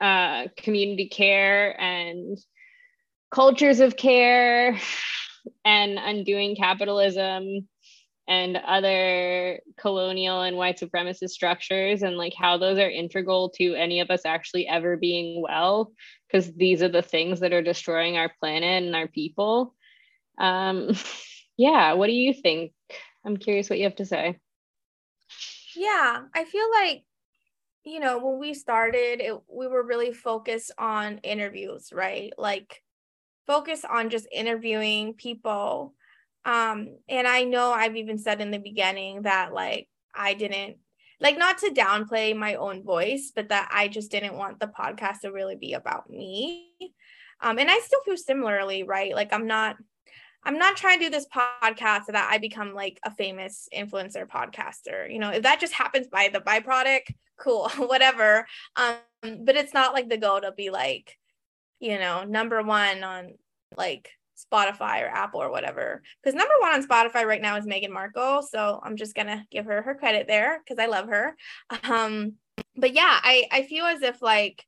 uh, 0.00 0.48
community 0.56 1.08
care 1.08 1.80
and 1.80 2.36
cultures 3.32 3.80
of 3.80 3.96
care 3.96 4.78
and 5.64 5.98
undoing 5.98 6.54
capitalism 6.54 7.66
and 8.28 8.56
other 8.56 9.58
colonial 9.80 10.42
and 10.42 10.56
white 10.56 10.78
supremacist 10.78 11.30
structures 11.30 12.02
and 12.02 12.16
like 12.16 12.34
how 12.38 12.56
those 12.56 12.78
are 12.78 12.88
integral 12.88 13.48
to 13.48 13.74
any 13.74 14.00
of 14.00 14.10
us 14.10 14.22
actually 14.24 14.68
ever 14.68 14.96
being 14.96 15.42
well 15.42 15.92
because 16.28 16.52
these 16.54 16.82
are 16.82 16.88
the 16.88 17.02
things 17.02 17.40
that 17.40 17.52
are 17.52 17.62
destroying 17.62 18.16
our 18.16 18.30
planet 18.38 18.82
and 18.84 18.94
our 18.94 19.08
people. 19.08 19.74
Um 20.38 20.90
yeah 21.56 21.94
what 21.94 22.06
do 22.06 22.12
you 22.12 22.34
think? 22.34 22.72
I'm 23.24 23.36
curious 23.36 23.70
what 23.70 23.78
you 23.78 23.84
have 23.84 23.96
to 23.96 24.06
say. 24.06 24.38
Yeah 25.74 26.22
i 26.34 26.44
feel 26.44 26.70
like 26.70 27.04
you 27.84 27.98
know 27.98 28.18
when 28.18 28.38
we 28.38 28.54
started 28.54 29.20
it, 29.20 29.34
we 29.48 29.66
were 29.66 29.82
really 29.82 30.12
focused 30.12 30.70
on 30.78 31.18
interviews 31.18 31.92
right? 31.92 32.32
Like 32.38 32.82
focus 33.46 33.84
on 33.88 34.10
just 34.10 34.26
interviewing 34.32 35.14
people. 35.14 35.94
Um, 36.44 36.96
and 37.08 37.26
I 37.26 37.44
know 37.44 37.70
I've 37.70 37.96
even 37.96 38.18
said 38.18 38.40
in 38.40 38.50
the 38.50 38.58
beginning 38.58 39.22
that 39.22 39.52
like 39.52 39.88
I 40.14 40.34
didn't 40.34 40.76
like 41.20 41.38
not 41.38 41.58
to 41.58 41.70
downplay 41.70 42.36
my 42.36 42.56
own 42.56 42.82
voice, 42.82 43.32
but 43.34 43.50
that 43.50 43.70
I 43.72 43.88
just 43.88 44.10
didn't 44.10 44.36
want 44.36 44.58
the 44.58 44.66
podcast 44.66 45.20
to 45.20 45.30
really 45.30 45.56
be 45.56 45.74
about 45.74 46.10
me. 46.10 46.68
Um, 47.40 47.58
and 47.58 47.70
I 47.70 47.78
still 47.80 48.00
feel 48.02 48.16
similarly, 48.16 48.82
right? 48.82 49.14
Like 49.14 49.32
I'm 49.32 49.46
not 49.46 49.76
I'm 50.44 50.58
not 50.58 50.76
trying 50.76 50.98
to 50.98 51.04
do 51.04 51.10
this 51.10 51.26
podcast 51.32 52.06
so 52.06 52.12
that 52.12 52.28
I 52.30 52.38
become 52.38 52.74
like 52.74 52.98
a 53.04 53.14
famous 53.14 53.68
influencer 53.74 54.26
podcaster. 54.26 55.12
You 55.12 55.20
know, 55.20 55.30
if 55.30 55.42
that 55.42 55.60
just 55.60 55.72
happens 55.72 56.08
by 56.08 56.30
the 56.32 56.40
byproduct, 56.40 57.14
cool, 57.38 57.68
whatever. 57.76 58.46
Um, 58.76 58.96
but 59.22 59.56
it's 59.56 59.74
not 59.74 59.94
like 59.94 60.08
the 60.08 60.16
goal 60.16 60.40
to 60.40 60.52
be 60.52 60.70
like, 60.70 61.16
you 61.82 61.98
know, 61.98 62.22
number 62.22 62.62
one 62.62 63.02
on 63.02 63.34
like 63.76 64.08
Spotify 64.38 65.02
or 65.02 65.08
Apple 65.08 65.42
or 65.42 65.50
whatever. 65.50 66.02
Because 66.22 66.36
number 66.36 66.54
one 66.60 66.72
on 66.72 66.86
Spotify 66.86 67.24
right 67.24 67.42
now 67.42 67.56
is 67.56 67.66
Meghan 67.66 67.90
Markle. 67.90 68.42
So 68.42 68.80
I'm 68.82 68.96
just 68.96 69.16
gonna 69.16 69.44
give 69.50 69.66
her 69.66 69.82
her 69.82 69.96
credit 69.96 70.28
there 70.28 70.60
because 70.60 70.78
I 70.78 70.86
love 70.86 71.08
her. 71.08 71.36
Um, 71.82 72.34
but 72.76 72.94
yeah, 72.94 73.18
I 73.22 73.48
I 73.50 73.64
feel 73.64 73.84
as 73.84 74.02
if 74.02 74.22
like 74.22 74.64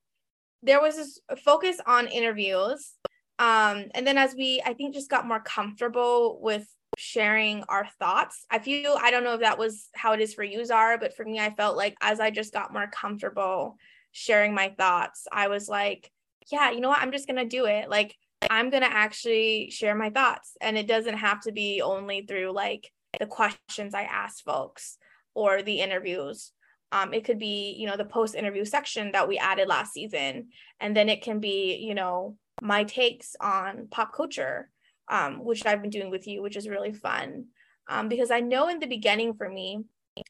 there 0.63 0.83
was 0.83 0.97
this 0.97 1.21
focus 1.45 1.77
on 1.87 2.09
interviews. 2.09 2.95
Um, 3.39 3.87
and 3.95 4.05
then 4.05 4.19
as 4.19 4.35
we 4.35 4.61
I 4.67 4.75
think 4.75 4.93
just 4.93 5.11
got 5.11 5.27
more 5.27 5.41
comfortable 5.41 6.41
with 6.43 6.67
sharing 6.99 7.63
our 7.69 7.87
thoughts. 8.01 8.45
I 8.51 8.59
feel 8.59 8.99
I 9.01 9.13
don't 9.13 9.23
know 9.23 9.35
if 9.35 9.41
that 9.41 9.59
was 9.59 9.89
how 9.95 10.15
it 10.15 10.21
is 10.21 10.35
for 10.35 10.43
you, 10.43 10.65
Zahra, 10.65 10.99
but 10.99 11.15
for 11.17 11.25
me, 11.25 11.39
I 11.39 11.51
felt 11.55 11.77
like 11.77 11.95
as 12.01 12.19
I 12.19 12.31
just 12.31 12.53
got 12.53 12.73
more 12.73 12.89
comfortable 12.89 13.77
sharing 14.11 14.55
my 14.55 14.75
thoughts, 14.77 15.27
I 15.31 15.49
was 15.49 15.69
like, 15.69 16.11
yeah, 16.51 16.71
you 16.71 16.81
know 16.81 16.89
what? 16.89 17.01
I'm 17.01 17.13
just 17.13 17.27
gonna 17.27 17.45
do 17.45 17.67
it. 17.67 17.89
Like 17.89 18.17
I'm 18.51 18.71
going 18.71 18.83
to 18.83 18.93
actually 18.93 19.71
share 19.71 19.95
my 19.95 20.11
thoughts. 20.11 20.57
And 20.61 20.77
it 20.77 20.87
doesn't 20.87 21.19
have 21.19 21.41
to 21.43 21.53
be 21.53 21.83
only 21.83 22.25
through 22.27 22.53
like 22.53 22.91
the 23.19 23.27
questions 23.27 23.95
I 23.95 24.03
ask 24.03 24.43
folks 24.45 24.99
or 25.35 25.63
the 25.63 25.81
interviews. 25.81 26.53
Um, 26.93 27.13
it 27.13 27.25
could 27.25 27.39
be, 27.39 27.75
you 27.79 27.87
know, 27.87 27.97
the 27.97 28.05
post 28.05 28.35
interview 28.35 28.65
section 28.65 29.13
that 29.13 29.29
we 29.29 29.39
added 29.39 29.69
last 29.69 29.93
season. 29.93 30.49
And 30.81 30.97
then 30.97 31.09
it 31.09 31.23
can 31.23 31.41
be, 31.41 31.77
you 31.77 31.95
know, 31.95 32.37
my 32.63 32.85
takes 32.85 33.35
on 33.41 33.89
pop 33.91 34.15
culture, 34.15 34.71
um, 35.09 35.45
which 35.45 35.67
I've 35.67 35.83
been 35.83 35.91
doing 35.91 36.11
with 36.11 36.27
you, 36.27 36.43
which 36.43 36.57
is 36.57 36.69
really 36.69 36.93
fun. 36.93 37.47
Um, 37.89 38.09
because 38.09 38.31
I 38.31 38.41
know 38.41 38.69
in 38.69 38.79
the 38.79 38.87
beginning 38.87 39.35
for 39.35 39.49
me, 39.49 39.81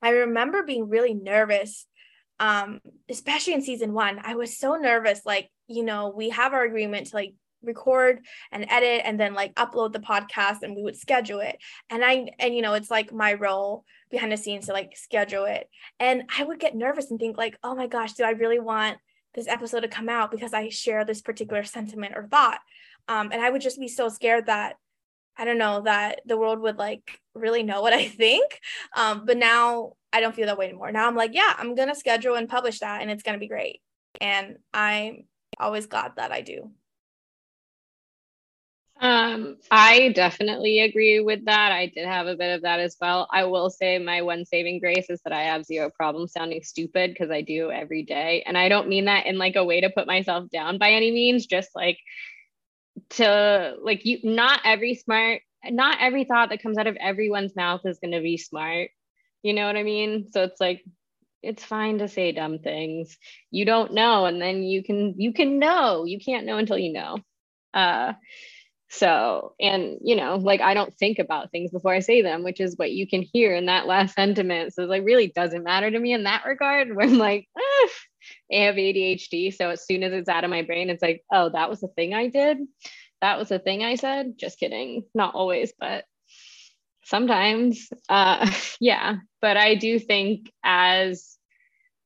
I 0.02 0.10
remember 0.10 0.62
being 0.62 0.88
really 0.88 1.14
nervous 1.14 1.86
um 2.40 2.80
especially 3.08 3.52
in 3.52 3.62
season 3.62 3.92
one 3.92 4.18
i 4.24 4.34
was 4.34 4.58
so 4.58 4.74
nervous 4.74 5.20
like 5.24 5.48
you 5.66 5.82
know 5.82 6.12
we 6.14 6.30
have 6.30 6.52
our 6.52 6.64
agreement 6.64 7.08
to 7.08 7.16
like 7.16 7.34
record 7.64 8.20
and 8.52 8.66
edit 8.68 9.02
and 9.04 9.18
then 9.18 9.34
like 9.34 9.54
upload 9.54 9.92
the 9.92 9.98
podcast 9.98 10.62
and 10.62 10.76
we 10.76 10.82
would 10.82 10.96
schedule 10.96 11.40
it. 11.40 11.58
And 11.90 12.04
i 12.04 12.28
and 12.38 12.54
you 12.54 12.62
know 12.62 12.74
it's 12.74 12.90
like 12.90 13.12
my 13.12 13.34
role 13.34 13.84
behind 14.10 14.32
the 14.32 14.36
scenes 14.36 14.66
to 14.66 14.72
like 14.72 14.96
schedule 14.96 15.44
it. 15.44 15.68
And 15.98 16.24
i 16.36 16.44
would 16.44 16.60
get 16.60 16.76
nervous 16.76 17.10
and 17.10 17.18
think 17.18 17.36
like 17.36 17.58
oh 17.62 17.74
my 17.74 17.86
gosh 17.86 18.12
do 18.12 18.24
i 18.24 18.30
really 18.30 18.60
want 18.60 18.98
this 19.34 19.48
episode 19.48 19.80
to 19.80 19.88
come 19.88 20.08
out 20.08 20.30
because 20.30 20.54
i 20.54 20.68
share 20.68 21.04
this 21.04 21.22
particular 21.22 21.64
sentiment 21.64 22.14
or 22.16 22.26
thought? 22.26 22.60
Um, 23.08 23.30
and 23.32 23.42
i 23.42 23.50
would 23.50 23.62
just 23.62 23.80
be 23.80 23.88
so 23.88 24.08
scared 24.08 24.46
that 24.46 24.76
i 25.36 25.44
don't 25.44 25.58
know 25.58 25.82
that 25.82 26.20
the 26.26 26.36
world 26.36 26.60
would 26.60 26.78
like 26.78 27.20
really 27.34 27.62
know 27.62 27.82
what 27.82 27.92
i 27.92 28.08
think. 28.08 28.60
Um, 28.96 29.24
but 29.26 29.36
now 29.36 29.94
i 30.12 30.20
don't 30.20 30.34
feel 30.34 30.46
that 30.46 30.58
way 30.58 30.68
anymore. 30.68 30.92
Now 30.92 31.08
i'm 31.08 31.16
like 31.16 31.34
yeah 31.34 31.54
i'm 31.58 31.74
gonna 31.74 31.94
schedule 31.94 32.34
and 32.34 32.48
publish 32.48 32.80
that 32.80 33.02
and 33.02 33.10
it's 33.10 33.22
gonna 33.22 33.38
be 33.38 33.48
great. 33.48 33.80
And 34.20 34.58
i'm 34.72 35.24
always 35.58 35.86
glad 35.86 36.12
that 36.16 36.32
i 36.32 36.40
do 36.40 36.70
um, 39.00 39.56
I 39.70 40.10
definitely 40.10 40.80
agree 40.80 41.20
with 41.20 41.44
that. 41.46 41.72
I 41.72 41.86
did 41.86 42.06
have 42.06 42.26
a 42.26 42.36
bit 42.36 42.54
of 42.54 42.62
that 42.62 42.80
as 42.80 42.96
well. 43.00 43.28
I 43.30 43.44
will 43.44 43.68
say 43.68 43.98
my 43.98 44.22
one 44.22 44.44
saving 44.46 44.78
grace 44.78 45.10
is 45.10 45.20
that 45.24 45.32
I 45.32 45.42
have 45.42 45.64
zero 45.64 45.90
problem 45.90 46.28
sounding 46.28 46.62
stupid 46.62 47.10
because 47.10 47.30
I 47.30 47.42
do 47.42 47.70
every 47.70 48.04
day. 48.04 48.42
And 48.46 48.56
I 48.56 48.68
don't 48.68 48.88
mean 48.88 49.06
that 49.06 49.26
in 49.26 49.36
like 49.36 49.56
a 49.56 49.64
way 49.64 49.80
to 49.80 49.90
put 49.90 50.06
myself 50.06 50.48
down 50.50 50.78
by 50.78 50.92
any 50.92 51.10
means, 51.10 51.46
just 51.46 51.70
like 51.74 51.98
to 53.10 53.74
like 53.82 54.04
you 54.06 54.20
not 54.22 54.60
every 54.64 54.94
smart, 54.94 55.42
not 55.68 55.98
every 56.00 56.24
thought 56.24 56.50
that 56.50 56.62
comes 56.62 56.78
out 56.78 56.86
of 56.86 56.96
everyone's 56.96 57.56
mouth 57.56 57.80
is 57.84 57.98
gonna 57.98 58.22
be 58.22 58.38
smart. 58.38 58.90
You 59.42 59.54
know 59.54 59.66
what 59.66 59.76
I 59.76 59.82
mean? 59.82 60.28
So 60.30 60.44
it's 60.44 60.60
like 60.60 60.84
it's 61.44 61.64
fine 61.64 61.98
to 61.98 62.08
say 62.08 62.32
dumb 62.32 62.58
things. 62.58 63.18
You 63.50 63.64
don't 63.64 63.94
know, 63.94 64.26
and 64.26 64.40
then 64.40 64.62
you 64.62 64.82
can 64.82 65.14
you 65.18 65.32
can 65.32 65.58
know. 65.58 66.04
You 66.04 66.18
can't 66.20 66.46
know 66.46 66.58
until 66.58 66.78
you 66.78 66.92
know. 66.92 67.18
Uh 67.74 68.14
so, 68.90 69.54
and 69.60 69.98
you 70.02 70.14
know, 70.14 70.36
like 70.36 70.60
I 70.60 70.74
don't 70.74 70.94
think 70.96 71.18
about 71.18 71.50
things 71.50 71.72
before 71.72 71.92
I 71.92 71.98
say 72.00 72.22
them, 72.22 72.44
which 72.44 72.60
is 72.60 72.76
what 72.76 72.92
you 72.92 73.08
can 73.08 73.22
hear 73.22 73.54
in 73.54 73.66
that 73.66 73.86
last 73.86 74.14
sentiment. 74.14 74.72
So, 74.74 74.84
it 74.84 74.88
like, 74.88 75.04
really 75.04 75.28
doesn't 75.34 75.64
matter 75.64 75.90
to 75.90 75.98
me 75.98 76.12
in 76.12 76.24
that 76.24 76.44
regard. 76.46 76.94
When 76.94 77.18
like, 77.18 77.48
eh, 77.58 77.88
I 78.52 78.64
have 78.66 78.76
ADHD. 78.76 79.52
So, 79.54 79.70
as 79.70 79.84
soon 79.84 80.04
as 80.04 80.12
it's 80.12 80.28
out 80.28 80.44
of 80.44 80.50
my 80.50 80.62
brain, 80.62 80.90
it's 80.90 81.02
like, 81.02 81.24
oh, 81.32 81.50
that 81.50 81.68
was 81.70 81.80
the 81.80 81.88
thing 81.88 82.14
I 82.14 82.28
did. 82.28 82.58
That 83.20 83.38
was 83.38 83.48
the 83.48 83.58
thing 83.58 83.82
I 83.82 83.96
said. 83.96 84.34
Just 84.38 84.60
kidding. 84.60 85.04
Not 85.14 85.34
always, 85.34 85.72
but 85.78 86.04
sometimes. 87.04 87.88
Uh, 88.08 88.48
yeah. 88.80 89.16
But 89.44 89.58
I 89.58 89.74
do 89.74 89.98
think 89.98 90.50
as 90.64 91.36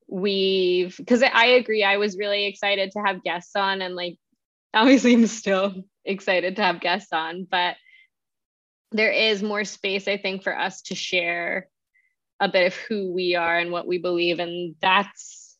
we've, 0.09 0.97
because 0.97 1.23
I 1.23 1.45
agree, 1.45 1.85
I 1.85 1.95
was 1.95 2.17
really 2.17 2.47
excited 2.47 2.91
to 2.91 2.99
have 2.99 3.23
guests 3.23 3.55
on 3.55 3.81
and 3.81 3.95
like, 3.95 4.17
obviously, 4.73 5.13
I'm 5.15 5.25
still 5.25 5.85
excited 6.03 6.57
to 6.57 6.63
have 6.63 6.81
guests 6.81 7.13
on, 7.13 7.47
but 7.49 7.77
there 8.91 9.13
is 9.13 9.41
more 9.41 9.63
space, 9.63 10.09
I 10.09 10.17
think, 10.17 10.43
for 10.43 10.53
us 10.53 10.81
to 10.81 10.95
share 10.95 11.69
a 12.41 12.49
bit 12.49 12.67
of 12.67 12.75
who 12.75 13.13
we 13.13 13.35
are 13.35 13.57
and 13.57 13.71
what 13.71 13.87
we 13.87 13.99
believe. 13.99 14.39
And 14.39 14.75
that's, 14.81 15.55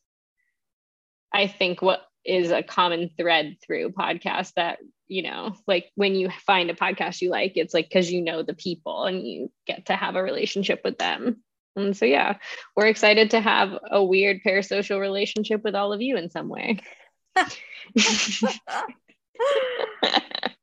I 1.31 1.47
think, 1.47 1.81
what 1.81 2.01
is 2.25 2.51
a 2.51 2.61
common 2.61 3.09
thread 3.17 3.55
through 3.65 3.91
podcasts 3.91 4.51
that, 4.55 4.79
you 5.07 5.23
know, 5.23 5.55
like 5.65 5.93
when 5.95 6.15
you 6.15 6.29
find 6.45 6.69
a 6.69 6.75
podcast 6.75 7.21
you 7.21 7.29
like, 7.29 7.53
it's 7.55 7.73
like 7.73 7.87
because 7.87 8.11
you 8.11 8.21
know 8.21 8.43
the 8.43 8.53
people 8.53 9.05
and 9.05 9.25
you 9.25 9.49
get 9.65 9.85
to 9.85 9.95
have 9.95 10.17
a 10.17 10.21
relationship 10.21 10.81
with 10.83 10.97
them. 10.97 11.41
And 11.81 11.97
so, 11.97 12.05
yeah, 12.05 12.37
we're 12.75 12.87
excited 12.87 13.31
to 13.31 13.41
have 13.41 13.77
a 13.89 14.03
weird 14.03 14.41
parasocial 14.45 14.99
relationship 14.99 15.63
with 15.63 15.75
all 15.75 15.93
of 15.93 16.01
you 16.01 16.17
in 16.17 16.29
some 16.29 16.49
way. 16.49 16.79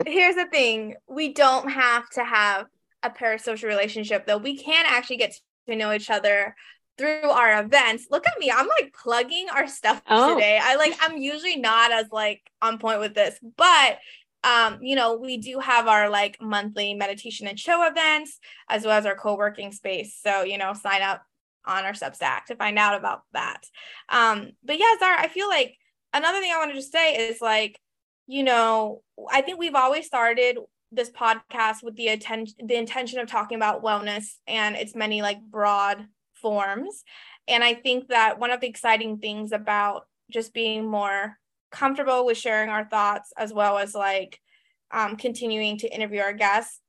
Here's 0.06 0.36
the 0.36 0.46
thing 0.50 0.94
we 1.08 1.32
don't 1.32 1.70
have 1.70 2.08
to 2.10 2.24
have 2.24 2.66
a 3.02 3.10
parasocial 3.10 3.64
relationship, 3.64 4.26
though. 4.26 4.38
We 4.38 4.56
can 4.56 4.84
actually 4.86 5.16
get 5.16 5.34
to 5.68 5.76
know 5.76 5.92
each 5.92 6.10
other 6.10 6.54
through 6.98 7.28
our 7.28 7.60
events. 7.62 8.06
Look 8.10 8.26
at 8.26 8.38
me. 8.38 8.50
I'm 8.50 8.68
like 8.68 8.94
plugging 8.94 9.48
our 9.54 9.66
stuff 9.66 10.02
oh. 10.08 10.34
today. 10.34 10.58
I 10.62 10.76
like 10.76 10.96
I'm 11.00 11.18
usually 11.18 11.56
not 11.56 11.92
as 11.92 12.06
like 12.10 12.42
on 12.62 12.78
point 12.78 13.00
with 13.00 13.14
this, 13.14 13.38
but 13.56 13.98
um, 14.46 14.78
you 14.80 14.94
know, 14.94 15.16
we 15.16 15.38
do 15.38 15.58
have 15.58 15.88
our 15.88 16.08
like 16.08 16.40
monthly 16.40 16.94
meditation 16.94 17.48
and 17.48 17.58
show 17.58 17.86
events 17.86 18.38
as 18.68 18.84
well 18.84 18.96
as 18.96 19.06
our 19.06 19.16
co-working 19.16 19.72
space. 19.72 20.18
So, 20.22 20.42
you 20.42 20.56
know, 20.56 20.72
sign 20.72 21.02
up 21.02 21.22
on 21.64 21.84
our 21.84 21.92
Substack 21.92 22.44
to 22.46 22.56
find 22.56 22.78
out 22.78 22.96
about 22.96 23.22
that. 23.32 23.62
Um, 24.08 24.52
but 24.64 24.78
yeah, 24.78 24.94
Zahra, 25.00 25.20
I 25.20 25.28
feel 25.28 25.48
like 25.48 25.76
another 26.14 26.38
thing 26.40 26.52
I 26.54 26.58
wanted 26.58 26.74
to 26.74 26.82
say 26.82 27.28
is 27.28 27.40
like 27.40 27.80
you 28.26 28.42
know, 28.42 29.02
I 29.30 29.40
think 29.40 29.58
we've 29.58 29.74
always 29.74 30.06
started 30.06 30.58
this 30.92 31.10
podcast 31.10 31.82
with 31.82 31.96
the 31.96 32.08
attention 32.08 32.54
the 32.64 32.76
intention 32.76 33.18
of 33.18 33.28
talking 33.28 33.56
about 33.56 33.82
wellness 33.82 34.34
and 34.46 34.76
its 34.76 34.94
many 34.94 35.22
like 35.22 35.40
broad 35.42 36.06
forms. 36.34 37.04
And 37.48 37.62
I 37.62 37.74
think 37.74 38.08
that 38.08 38.38
one 38.38 38.50
of 38.50 38.60
the 38.60 38.68
exciting 38.68 39.18
things 39.18 39.52
about 39.52 40.06
just 40.30 40.52
being 40.52 40.84
more 40.84 41.38
comfortable 41.76 42.24
with 42.24 42.38
sharing 42.38 42.70
our 42.70 42.86
thoughts 42.86 43.32
as 43.36 43.52
well 43.52 43.76
as 43.76 43.94
like 43.94 44.40
um, 44.90 45.16
continuing 45.16 45.76
to 45.78 45.94
interview 45.94 46.20
our 46.20 46.32
guests 46.32 46.80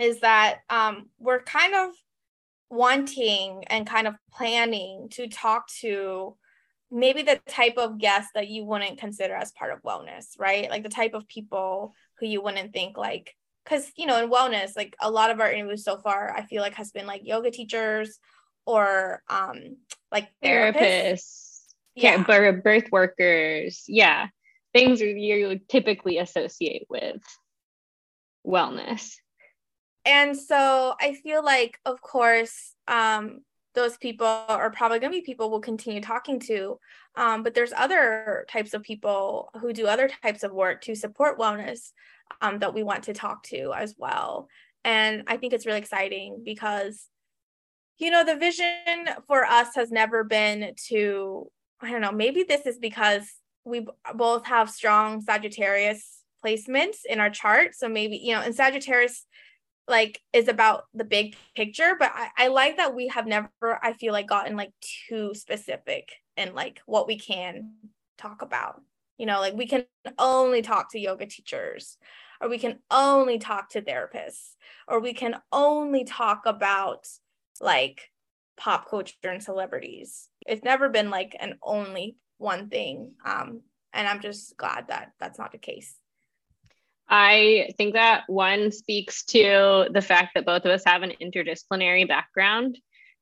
is 0.00 0.20
that 0.20 0.58
um, 0.68 1.08
we're 1.18 1.42
kind 1.42 1.74
of 1.74 1.90
wanting 2.68 3.62
and 3.68 3.86
kind 3.86 4.08
of 4.08 4.16
planning 4.32 5.06
to 5.12 5.28
talk 5.28 5.68
to 5.68 6.36
maybe 6.90 7.22
the 7.22 7.40
type 7.46 7.76
of 7.76 7.98
guest 7.98 8.30
that 8.34 8.48
you 8.48 8.64
wouldn't 8.64 8.98
consider 8.98 9.34
as 9.34 9.52
part 9.52 9.72
of 9.72 9.82
wellness, 9.82 10.38
right? 10.38 10.68
Like 10.70 10.82
the 10.82 10.88
type 10.88 11.14
of 11.14 11.28
people 11.28 11.94
who 12.18 12.26
you 12.26 12.42
wouldn't 12.42 12.72
think 12.72 12.96
like 12.96 13.36
because 13.64 13.92
you 13.96 14.06
know 14.06 14.20
in 14.20 14.28
wellness 14.28 14.72
like 14.76 14.96
a 15.00 15.10
lot 15.10 15.30
of 15.30 15.38
our 15.38 15.50
interviews 15.50 15.84
so 15.84 15.96
far 15.96 16.34
i 16.36 16.42
feel 16.42 16.62
like 16.62 16.74
has 16.74 16.90
been 16.90 17.06
like 17.06 17.20
yoga 17.24 17.48
teachers 17.48 18.18
or 18.66 19.22
um 19.28 19.76
like 20.10 20.28
therapists, 20.42 20.74
therapists 20.74 21.51
yeah 21.94 22.22
birth 22.22 22.88
workers 22.90 23.84
yeah 23.88 24.28
things 24.72 25.00
you 25.00 25.60
typically 25.68 26.18
associate 26.18 26.86
with 26.88 27.20
wellness 28.46 29.14
and 30.04 30.36
so 30.36 30.94
i 31.00 31.14
feel 31.14 31.44
like 31.44 31.78
of 31.84 32.00
course 32.00 32.74
um 32.88 33.40
those 33.74 33.96
people 33.96 34.26
are 34.26 34.70
probably 34.70 34.98
going 34.98 35.12
to 35.12 35.18
be 35.18 35.24
people 35.24 35.50
we'll 35.50 35.60
continue 35.60 36.00
talking 36.00 36.38
to. 36.40 36.78
Um, 37.16 37.42
but 37.42 37.54
there's 37.54 37.72
other 37.72 38.44
types 38.50 38.74
of 38.74 38.82
people 38.82 39.50
who 39.60 39.72
do 39.72 39.86
other 39.86 40.10
types 40.22 40.42
of 40.42 40.52
work 40.52 40.82
to 40.82 40.94
support 40.94 41.38
wellness 41.38 41.92
um, 42.40 42.58
that 42.58 42.74
we 42.74 42.82
want 42.82 43.04
to 43.04 43.14
talk 43.14 43.42
to 43.44 43.72
as 43.74 43.94
well. 43.98 44.48
And 44.84 45.24
I 45.26 45.36
think 45.36 45.52
it's 45.52 45.66
really 45.66 45.78
exciting 45.78 46.42
because, 46.44 47.06
you 47.98 48.10
know, 48.10 48.24
the 48.24 48.36
vision 48.36 49.08
for 49.26 49.44
us 49.44 49.74
has 49.74 49.90
never 49.90 50.24
been 50.24 50.74
to, 50.88 51.50
I 51.82 51.90
don't 51.90 52.00
know, 52.00 52.12
maybe 52.12 52.44
this 52.44 52.66
is 52.66 52.78
because 52.78 53.28
we 53.64 53.86
both 54.14 54.46
have 54.46 54.70
strong 54.70 55.20
Sagittarius 55.20 56.22
placements 56.44 56.98
in 57.08 57.20
our 57.20 57.30
chart. 57.30 57.74
So 57.74 57.88
maybe, 57.88 58.16
you 58.16 58.34
know, 58.34 58.42
in 58.42 58.52
Sagittarius, 58.52 59.26
like 59.88 60.20
is 60.32 60.48
about 60.48 60.84
the 60.94 61.04
big 61.04 61.36
picture 61.56 61.96
but 61.98 62.12
I, 62.14 62.28
I 62.38 62.48
like 62.48 62.76
that 62.76 62.94
we 62.94 63.08
have 63.08 63.26
never 63.26 63.50
i 63.82 63.92
feel 63.92 64.12
like 64.12 64.28
gotten 64.28 64.56
like 64.56 64.72
too 65.08 65.34
specific 65.34 66.10
and 66.36 66.54
like 66.54 66.80
what 66.86 67.06
we 67.06 67.18
can 67.18 67.72
talk 68.16 68.42
about 68.42 68.80
you 69.18 69.26
know 69.26 69.40
like 69.40 69.54
we 69.54 69.66
can 69.66 69.84
only 70.18 70.62
talk 70.62 70.92
to 70.92 71.00
yoga 71.00 71.26
teachers 71.26 71.98
or 72.40 72.48
we 72.48 72.58
can 72.58 72.78
only 72.90 73.38
talk 73.38 73.70
to 73.70 73.82
therapists 73.82 74.54
or 74.86 75.00
we 75.00 75.12
can 75.12 75.36
only 75.50 76.04
talk 76.04 76.42
about 76.46 77.06
like 77.60 78.10
pop 78.56 78.88
culture 78.88 79.14
and 79.24 79.42
celebrities 79.42 80.28
it's 80.46 80.64
never 80.64 80.88
been 80.88 81.10
like 81.10 81.36
an 81.38 81.58
only 81.62 82.16
one 82.38 82.68
thing 82.68 83.12
um 83.24 83.60
and 83.92 84.08
i'm 84.08 84.20
just 84.20 84.56
glad 84.56 84.88
that 84.88 85.12
that's 85.20 85.38
not 85.38 85.52
the 85.52 85.58
case. 85.58 85.94
I 87.08 87.68
think 87.76 87.92
that 87.92 88.22
one 88.26 88.72
speaks 88.72 89.24
to 89.26 89.86
the 89.92 90.00
fact 90.00 90.30
that 90.34 90.46
both 90.46 90.64
of 90.64 90.70
us 90.70 90.82
have 90.86 91.02
an 91.02 91.12
interdisciplinary 91.20 92.08
background 92.08 92.78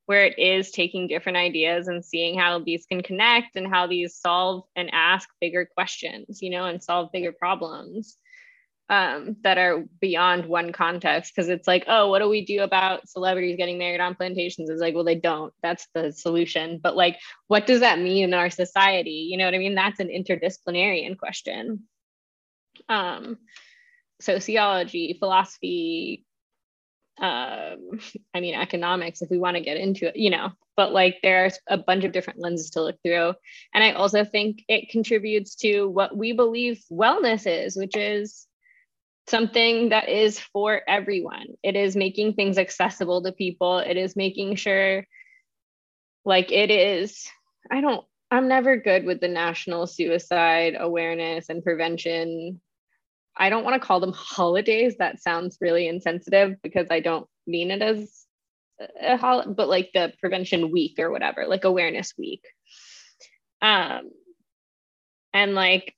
where 0.06 0.24
it 0.24 0.38
is 0.38 0.70
taking 0.70 1.09
different 1.09 1.38
ideas 1.38 1.88
and 1.88 2.04
seeing 2.04 2.38
how 2.38 2.61
these 2.61 2.87
can 2.87 3.02
connect 3.02 3.56
and 3.56 3.66
how 3.66 3.87
these 3.87 4.16
solve 4.16 4.64
and 4.76 4.90
ask 4.92 5.28
bigger 5.40 5.64
questions, 5.64 6.40
you 6.40 6.50
know, 6.50 6.66
and 6.66 6.83
solve 6.83 7.11
bigger 7.12 7.33
problems 7.33 8.16
um, 8.90 9.37
that 9.42 9.57
are 9.57 9.85
beyond 10.00 10.44
one 10.46 10.72
context. 10.72 11.33
Because 11.35 11.48
it's 11.48 11.68
like, 11.68 11.85
oh, 11.87 12.11
what 12.11 12.18
do 12.18 12.29
we 12.29 12.44
do 12.44 12.62
about 12.62 13.09
celebrities 13.09 13.57
getting 13.57 13.79
married 13.79 14.00
on 14.00 14.16
plantations? 14.16 14.68
It's 14.68 14.81
like, 14.81 14.94
well, 14.94 15.05
they 15.05 15.14
don't. 15.14 15.55
That's 15.62 15.87
the 15.94 16.12
solution. 16.12 16.81
But 16.83 16.96
like, 16.96 17.18
what 17.46 17.66
does 17.66 17.81
that 17.81 18.00
mean 18.00 18.24
in 18.24 18.35
our 18.35 18.50
society? 18.50 19.29
You 19.31 19.38
know 19.38 19.44
what 19.46 19.55
I 19.55 19.59
mean? 19.59 19.76
That's 19.76 20.00
an 20.00 20.09
interdisciplinarian 20.09 21.16
question. 21.16 21.85
Um, 22.88 23.38
sociology, 24.20 25.16
philosophy, 25.18 26.26
um, 27.20 28.00
I 28.35 28.40
mean, 28.40 28.55
economics, 28.55 29.22
if 29.22 29.31
we 29.31 29.38
want 29.38 29.57
to 29.57 29.62
get 29.62 29.76
into 29.76 30.09
it, 30.09 30.16
you 30.16 30.31
know, 30.31 30.50
but 30.76 30.92
like 30.92 31.18
there's 31.22 31.59
a 31.68 31.76
bunch 31.76 32.05
of 32.05 32.12
different 32.12 32.40
lenses 32.40 32.70
to 32.70 32.83
look 32.83 32.96
through. 33.05 33.35
And 33.74 33.85
I 33.85 33.92
also 33.92 34.24
think 34.24 34.64
it 34.68 34.88
contributes 34.88 35.55
to 35.57 35.87
what 35.87 36.16
we 36.16 36.33
believe 36.33 36.83
wellness 36.90 37.46
is, 37.46 37.76
which 37.76 37.96
is 37.96 38.46
something 39.31 39.90
that 39.90 40.09
is 40.09 40.38
for 40.38 40.83
everyone. 40.88 41.47
It 41.62 41.77
is 41.77 41.97
making 41.97 42.35
things 42.35 42.59
accessible 42.59 43.23
to 43.23 43.33
people. 43.33 43.79
It 43.79 43.97
is 43.97 44.16
making 44.16 44.57
sure, 44.57 45.07
like, 46.25 46.53
it 46.53 46.71
is, 46.71 47.27
I 47.71 47.81
don't, 47.81 48.05
I'm 48.31 48.49
never 48.49 48.77
good 48.77 49.05
with 49.05 49.21
the 49.21 49.29
national 49.29 49.87
suicide 49.87 50.77
awareness 50.79 51.49
and 51.49 51.64
prevention 51.64 52.61
I 53.37 53.49
don't 53.49 53.64
want 53.64 53.81
to 53.81 53.87
call 53.87 54.01
them 54.01 54.12
holidays. 54.12 54.97
That 54.99 55.23
sounds 55.23 55.59
really 55.61 55.88
insensitive 55.88 56.57
because 56.62 56.88
I 56.90 57.01
don't 57.01 57.27
mean 57.47 57.71
it 57.71 57.81
as 57.81 58.27
a 59.01 59.16
holiday, 59.16 59.51
but 59.51 59.69
like 59.69 59.90
the 59.95 60.12
prevention 60.21 60.71
week 60.71 60.99
or 60.99 61.11
whatever, 61.11 61.47
like 61.47 61.64
awareness 61.64 62.12
week. 62.19 62.45
Um, 63.62 64.11
and 65.33 65.55
like 65.55 65.95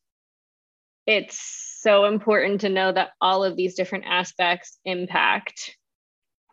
it's 1.07 1.79
so 1.81 2.05
important 2.05 2.61
to 2.61 2.69
know 2.69 2.93
that 2.93 3.11
all 3.21 3.45
of 3.45 3.57
these 3.57 3.75
different 3.75 4.05
aspects 4.07 4.79
impact 4.85 5.77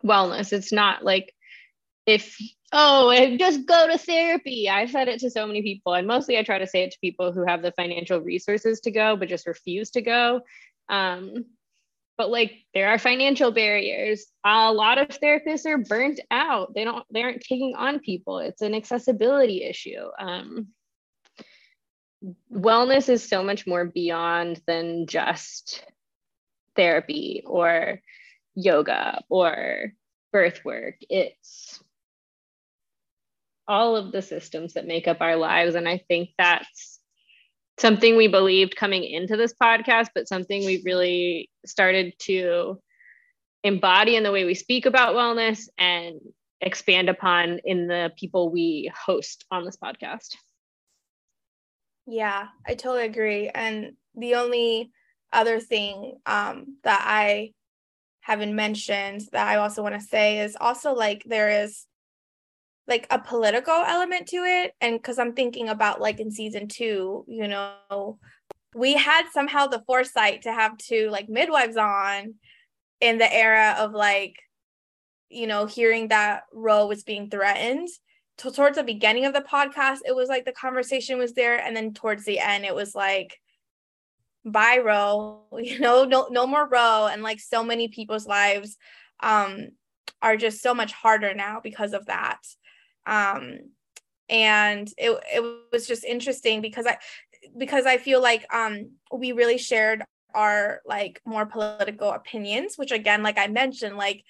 wellness. 0.04 0.54
It's 0.54 0.72
not 0.72 1.04
like 1.04 1.34
if 2.06 2.38
oh 2.72 3.36
just 3.38 3.66
go 3.66 3.88
to 3.88 3.98
therapy 3.98 4.70
i've 4.70 4.92
said 4.92 5.08
it 5.08 5.20
to 5.20 5.30
so 5.30 5.48
many 5.48 5.64
people 5.64 5.94
and 5.96 6.06
mostly 6.06 6.38
i 6.38 6.44
try 6.44 6.60
to 6.60 6.68
say 6.68 6.84
it 6.84 6.92
to 6.92 7.00
people 7.02 7.32
who 7.32 7.44
have 7.44 7.64
the 7.64 7.72
financial 7.72 8.20
resources 8.20 8.80
to 8.80 8.92
go 8.92 9.16
but 9.16 9.28
just 9.28 9.48
refuse 9.48 9.90
to 9.90 10.02
go 10.02 10.40
um, 10.90 11.46
but 12.18 12.30
like 12.30 12.66
there 12.74 12.90
are 12.90 13.00
financial 13.00 13.52
barriers. 13.52 14.26
A 14.44 14.74
lot 14.74 14.98
of 14.98 15.08
therapists 15.08 15.66
are 15.66 15.78
burnt 15.78 16.20
out. 16.32 16.74
They 16.74 16.84
don't, 16.84 17.06
they 17.12 17.24
aren't 17.24 17.42
taking 17.42 17.76
on 17.78 18.00
people. 18.00 18.40
It's 18.40 18.62
an 18.62 18.76
accessibility 18.76 19.64
issue. 19.64 20.10
Um, 20.20 20.68
wellness 22.54 23.10
is 23.10 23.28
so 23.28 23.44
much 23.44 23.66
more 23.66 23.86
beyond 23.86 24.62
than 24.68 25.08
just 25.08 25.84
therapy 26.76 27.44
or 27.46 28.02
yoga 28.56 29.24
or 29.30 29.94
birth 30.32 30.64
work. 30.66 30.96
It's 31.10 31.82
all 33.68 33.96
of 33.96 34.12
the 34.12 34.22
systems 34.22 34.74
that 34.74 34.88
make 34.88 35.08
up 35.08 35.22
our 35.22 35.36
lives. 35.36 35.76
And 35.76 35.88
I 35.88 36.04
think 36.08 36.30
that's 36.38 37.00
something 37.78 38.18
we 38.18 38.28
believed 38.28 38.76
coming 38.76 39.04
into 39.04 39.38
this 39.38 39.54
podcast, 39.54 40.08
but 40.14 40.28
something 40.28 40.66
we've 40.66 40.86
really 40.86 41.50
started 41.66 42.14
to 42.20 42.82
embody 43.64 44.16
in 44.16 44.24
the 44.24 44.32
way 44.32 44.46
we 44.46 44.56
speak 44.56 44.86
about 44.86 45.16
wellness 45.16 45.70
and 45.78 46.20
expand 46.62 47.10
upon 47.10 47.60
in 47.64 47.88
the 47.88 48.12
people 48.18 48.50
we 48.50 48.92
host 48.94 49.46
on 49.52 49.64
this 49.64 49.78
podcast. 49.78 50.36
Yeah, 52.10 52.48
I 52.66 52.74
totally 52.74 53.06
agree. 53.06 53.50
And 53.50 53.94
the 54.16 54.34
only 54.36 54.92
other 55.32 55.60
thing 55.60 56.18
um, 56.26 56.78
that 56.84 57.04
I 57.06 57.54
haven't 58.22 58.56
mentioned 58.56 59.22
that 59.32 59.48
I 59.48 59.58
also 59.58 59.84
want 59.84 59.94
to 59.94 60.02
say 60.02 60.40
is 60.40 60.58
also 60.60 60.94
like 60.94 61.24
there 61.26 61.64
is 61.64 61.86
like 62.88 63.06
a 63.12 63.20
political 63.20 63.76
element 63.76 64.28
to 64.28 64.38
it 64.38 64.74
and 64.82 64.98
because 64.98 65.20
i'm 65.20 65.34
thinking 65.34 65.70
about 65.70 66.02
like 66.02 66.20
in 66.20 66.32
season 66.32 66.68
two 66.68 67.24
you 67.28 67.48
know 67.48 68.18
we 68.74 68.94
had 68.96 69.30
somehow 69.32 69.68
the 69.68 69.84
foresight 69.86 70.42
to 70.42 70.52
have 70.52 70.76
two 70.78 71.08
like 71.12 71.30
midwives 71.30 71.78
on 71.78 72.34
in 73.00 73.20
the 73.20 73.32
era 73.32 73.76
of 73.78 73.92
like 73.92 74.34
you 75.30 75.46
know 75.46 75.68
hearing 75.68 76.08
that 76.08 76.44
roe 76.52 76.88
was 76.88 77.04
being 77.04 77.30
threatened 77.30 77.88
to, 78.40 78.52
towards 78.52 78.78
the 78.78 78.84
beginning 78.84 79.26
of 79.26 79.34
the 79.34 79.42
podcast 79.42 80.00
it 80.06 80.16
was 80.16 80.30
like 80.30 80.46
the 80.46 80.52
conversation 80.52 81.18
was 81.18 81.34
there 81.34 81.60
and 81.60 81.76
then 81.76 81.94
towards 81.94 82.26
the 82.26 82.40
end 82.40 82.66
it 82.66 82.76
was 82.76 82.96
like 82.96 83.40
bye 84.46 84.80
roe. 84.84 85.44
You 85.60 85.80
know 85.80 86.06
no 86.06 86.28
no 86.32 86.48
more 86.48 86.68
roe 86.68 87.08
and 87.08 87.22
like 87.22 87.40
so 87.40 87.64
many 87.64 87.88
people's 87.88 88.28
lives 88.28 88.78
um 89.22 89.70
are 90.22 90.38
just 90.38 90.62
so 90.62 90.74
much 90.74 90.92
harder 90.92 91.34
now 91.34 91.60
because 91.62 91.94
of 91.94 92.06
that. 92.08 92.40
Um 93.06 93.72
and 94.30 94.88
it, 94.98 95.20
it 95.34 95.44
was 95.72 95.88
just 95.88 96.04
interesting 96.04 96.62
because 96.62 96.86
i 96.86 96.98
because 97.58 97.86
i 97.86 97.98
feel 97.98 98.22
like 98.22 98.46
um 98.54 98.92
we 99.12 99.32
really 99.32 99.58
shared 99.58 100.04
our 100.36 100.82
like 100.86 101.20
more 101.26 101.46
political 101.46 102.12
opinions 102.12 102.76
which 102.78 102.92
again 102.92 103.24
like 103.24 103.38
i 103.40 103.48
mentioned 103.48 103.98
like 103.98 104.24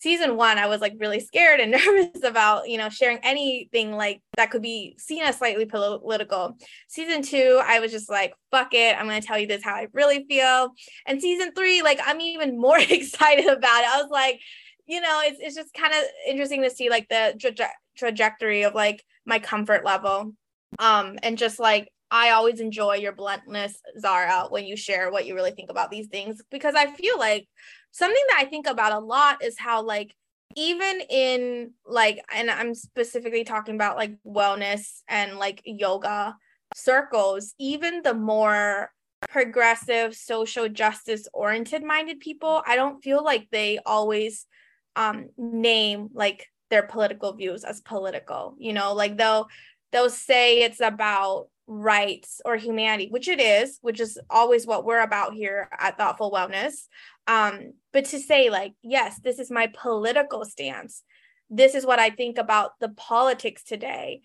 season 0.00 0.36
one 0.36 0.58
i 0.58 0.66
was 0.66 0.80
like 0.80 0.94
really 0.98 1.20
scared 1.20 1.60
and 1.60 1.70
nervous 1.84 2.22
about 2.24 2.68
you 2.68 2.78
know 2.78 2.88
sharing 2.88 3.18
anything 3.22 3.92
like 3.92 4.20
that 4.36 4.50
could 4.50 4.62
be 4.62 4.94
seen 4.98 5.22
as 5.22 5.36
slightly 5.36 5.64
political. 5.64 6.56
Season 6.88 7.22
two 7.22 7.60
i 7.64 7.80
was 7.80 7.90
just 7.90 8.10
like 8.10 8.34
fuck 8.50 8.74
it 8.74 8.96
i'm 8.96 9.06
going 9.06 9.20
to 9.20 9.26
tell 9.26 9.38
you 9.38 9.46
this 9.46 9.64
how 9.64 9.74
i 9.74 9.88
really 9.92 10.24
feel. 10.28 10.70
And 11.06 11.20
season 11.20 11.52
three 11.52 11.82
like 11.82 12.00
i'm 12.04 12.20
even 12.20 12.60
more 12.66 12.78
excited 12.90 13.46
about 13.46 13.82
it. 13.82 13.88
I 13.88 14.00
was 14.00 14.10
like 14.10 14.40
you 14.86 15.00
know 15.00 15.20
it's, 15.24 15.38
it's 15.40 15.56
just 15.56 15.74
kind 15.74 15.92
of 15.92 16.02
interesting 16.28 16.62
to 16.62 16.70
see 16.70 16.90
like 16.90 17.08
the 17.08 17.52
tra- 17.54 17.68
trajectory 17.96 18.62
of 18.62 18.74
like 18.74 19.02
my 19.24 19.38
comfort 19.38 19.84
level. 19.84 20.32
Um 20.78 21.18
and 21.22 21.38
just 21.38 21.58
like 21.58 21.88
I 22.10 22.30
always 22.30 22.60
enjoy 22.60 22.96
your 22.96 23.12
bluntness, 23.12 23.80
Zahra, 23.98 24.46
when 24.48 24.64
you 24.64 24.76
share 24.76 25.10
what 25.10 25.26
you 25.26 25.34
really 25.34 25.50
think 25.50 25.70
about 25.70 25.90
these 25.90 26.06
things 26.06 26.40
because 26.50 26.74
I 26.76 26.86
feel 26.86 27.18
like 27.18 27.48
something 27.96 28.22
that 28.28 28.38
I 28.38 28.44
think 28.44 28.66
about 28.66 28.92
a 28.92 28.98
lot 28.98 29.42
is 29.42 29.58
how 29.58 29.82
like 29.82 30.14
even 30.54 31.00
in 31.08 31.72
like 31.86 32.22
and 32.34 32.50
I'm 32.50 32.74
specifically 32.74 33.42
talking 33.42 33.74
about 33.74 33.96
like 33.96 34.12
wellness 34.26 35.00
and 35.08 35.38
like 35.38 35.62
yoga 35.64 36.36
circles, 36.74 37.54
even 37.58 38.02
the 38.02 38.12
more 38.12 38.90
progressive 39.30 40.14
social 40.14 40.68
justice 40.68 41.26
oriented 41.32 41.82
minded 41.82 42.20
people, 42.20 42.62
I 42.66 42.76
don't 42.76 43.02
feel 43.02 43.24
like 43.24 43.48
they 43.50 43.78
always 43.86 44.46
um 44.94 45.30
name 45.38 46.08
like 46.12 46.46
their 46.68 46.82
political 46.82 47.32
views 47.32 47.64
as 47.64 47.80
political 47.80 48.56
you 48.58 48.74
know? 48.74 48.92
Like 48.92 49.16
they'll 49.16 49.48
they'll 49.90 50.10
say 50.10 50.60
it's 50.62 50.80
about 50.80 51.48
rights 51.68 52.40
or 52.44 52.54
humanity 52.54 53.08
which 53.10 53.26
it 53.26 53.40
is 53.40 53.78
which 53.82 53.98
is 53.98 54.20
always 54.30 54.68
what 54.68 54.84
we're 54.84 55.00
about 55.00 55.34
here 55.34 55.68
at 55.80 55.98
thoughtful 55.98 56.30
wellness 56.30 56.86
um 57.26 57.72
but 57.92 58.04
to 58.06 58.18
say 58.18 58.50
like 58.50 58.72
yes 58.82 59.20
this 59.22 59.38
is 59.38 59.50
my 59.50 59.68
political 59.74 60.44
stance. 60.44 61.02
This 61.48 61.74
is 61.74 61.86
what 61.86 61.98
i 61.98 62.10
think 62.10 62.38
about 62.38 62.72
the 62.80 62.88
politics 62.90 63.62
today. 63.64 64.22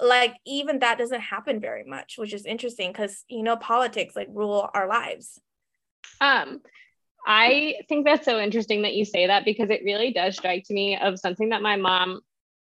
Like 0.00 0.34
even 0.46 0.80
that 0.80 0.98
doesn't 0.98 1.20
happen 1.20 1.60
very 1.60 1.84
much 1.84 2.14
which 2.16 2.32
is 2.32 2.46
interesting 2.46 2.92
because 2.92 3.24
you 3.28 3.42
know 3.42 3.56
politics 3.56 4.16
like 4.16 4.28
rule 4.30 4.68
our 4.74 4.88
lives. 4.88 5.40
Um 6.20 6.60
I 7.24 7.76
think 7.88 8.04
that's 8.04 8.24
so 8.24 8.40
interesting 8.40 8.82
that 8.82 8.94
you 8.94 9.04
say 9.04 9.28
that 9.28 9.44
because 9.44 9.70
it 9.70 9.82
really 9.84 10.12
does 10.12 10.36
strike 10.36 10.64
to 10.64 10.74
me 10.74 10.96
of 10.96 11.20
something 11.20 11.50
that 11.50 11.62
my 11.62 11.76
mom 11.76 12.20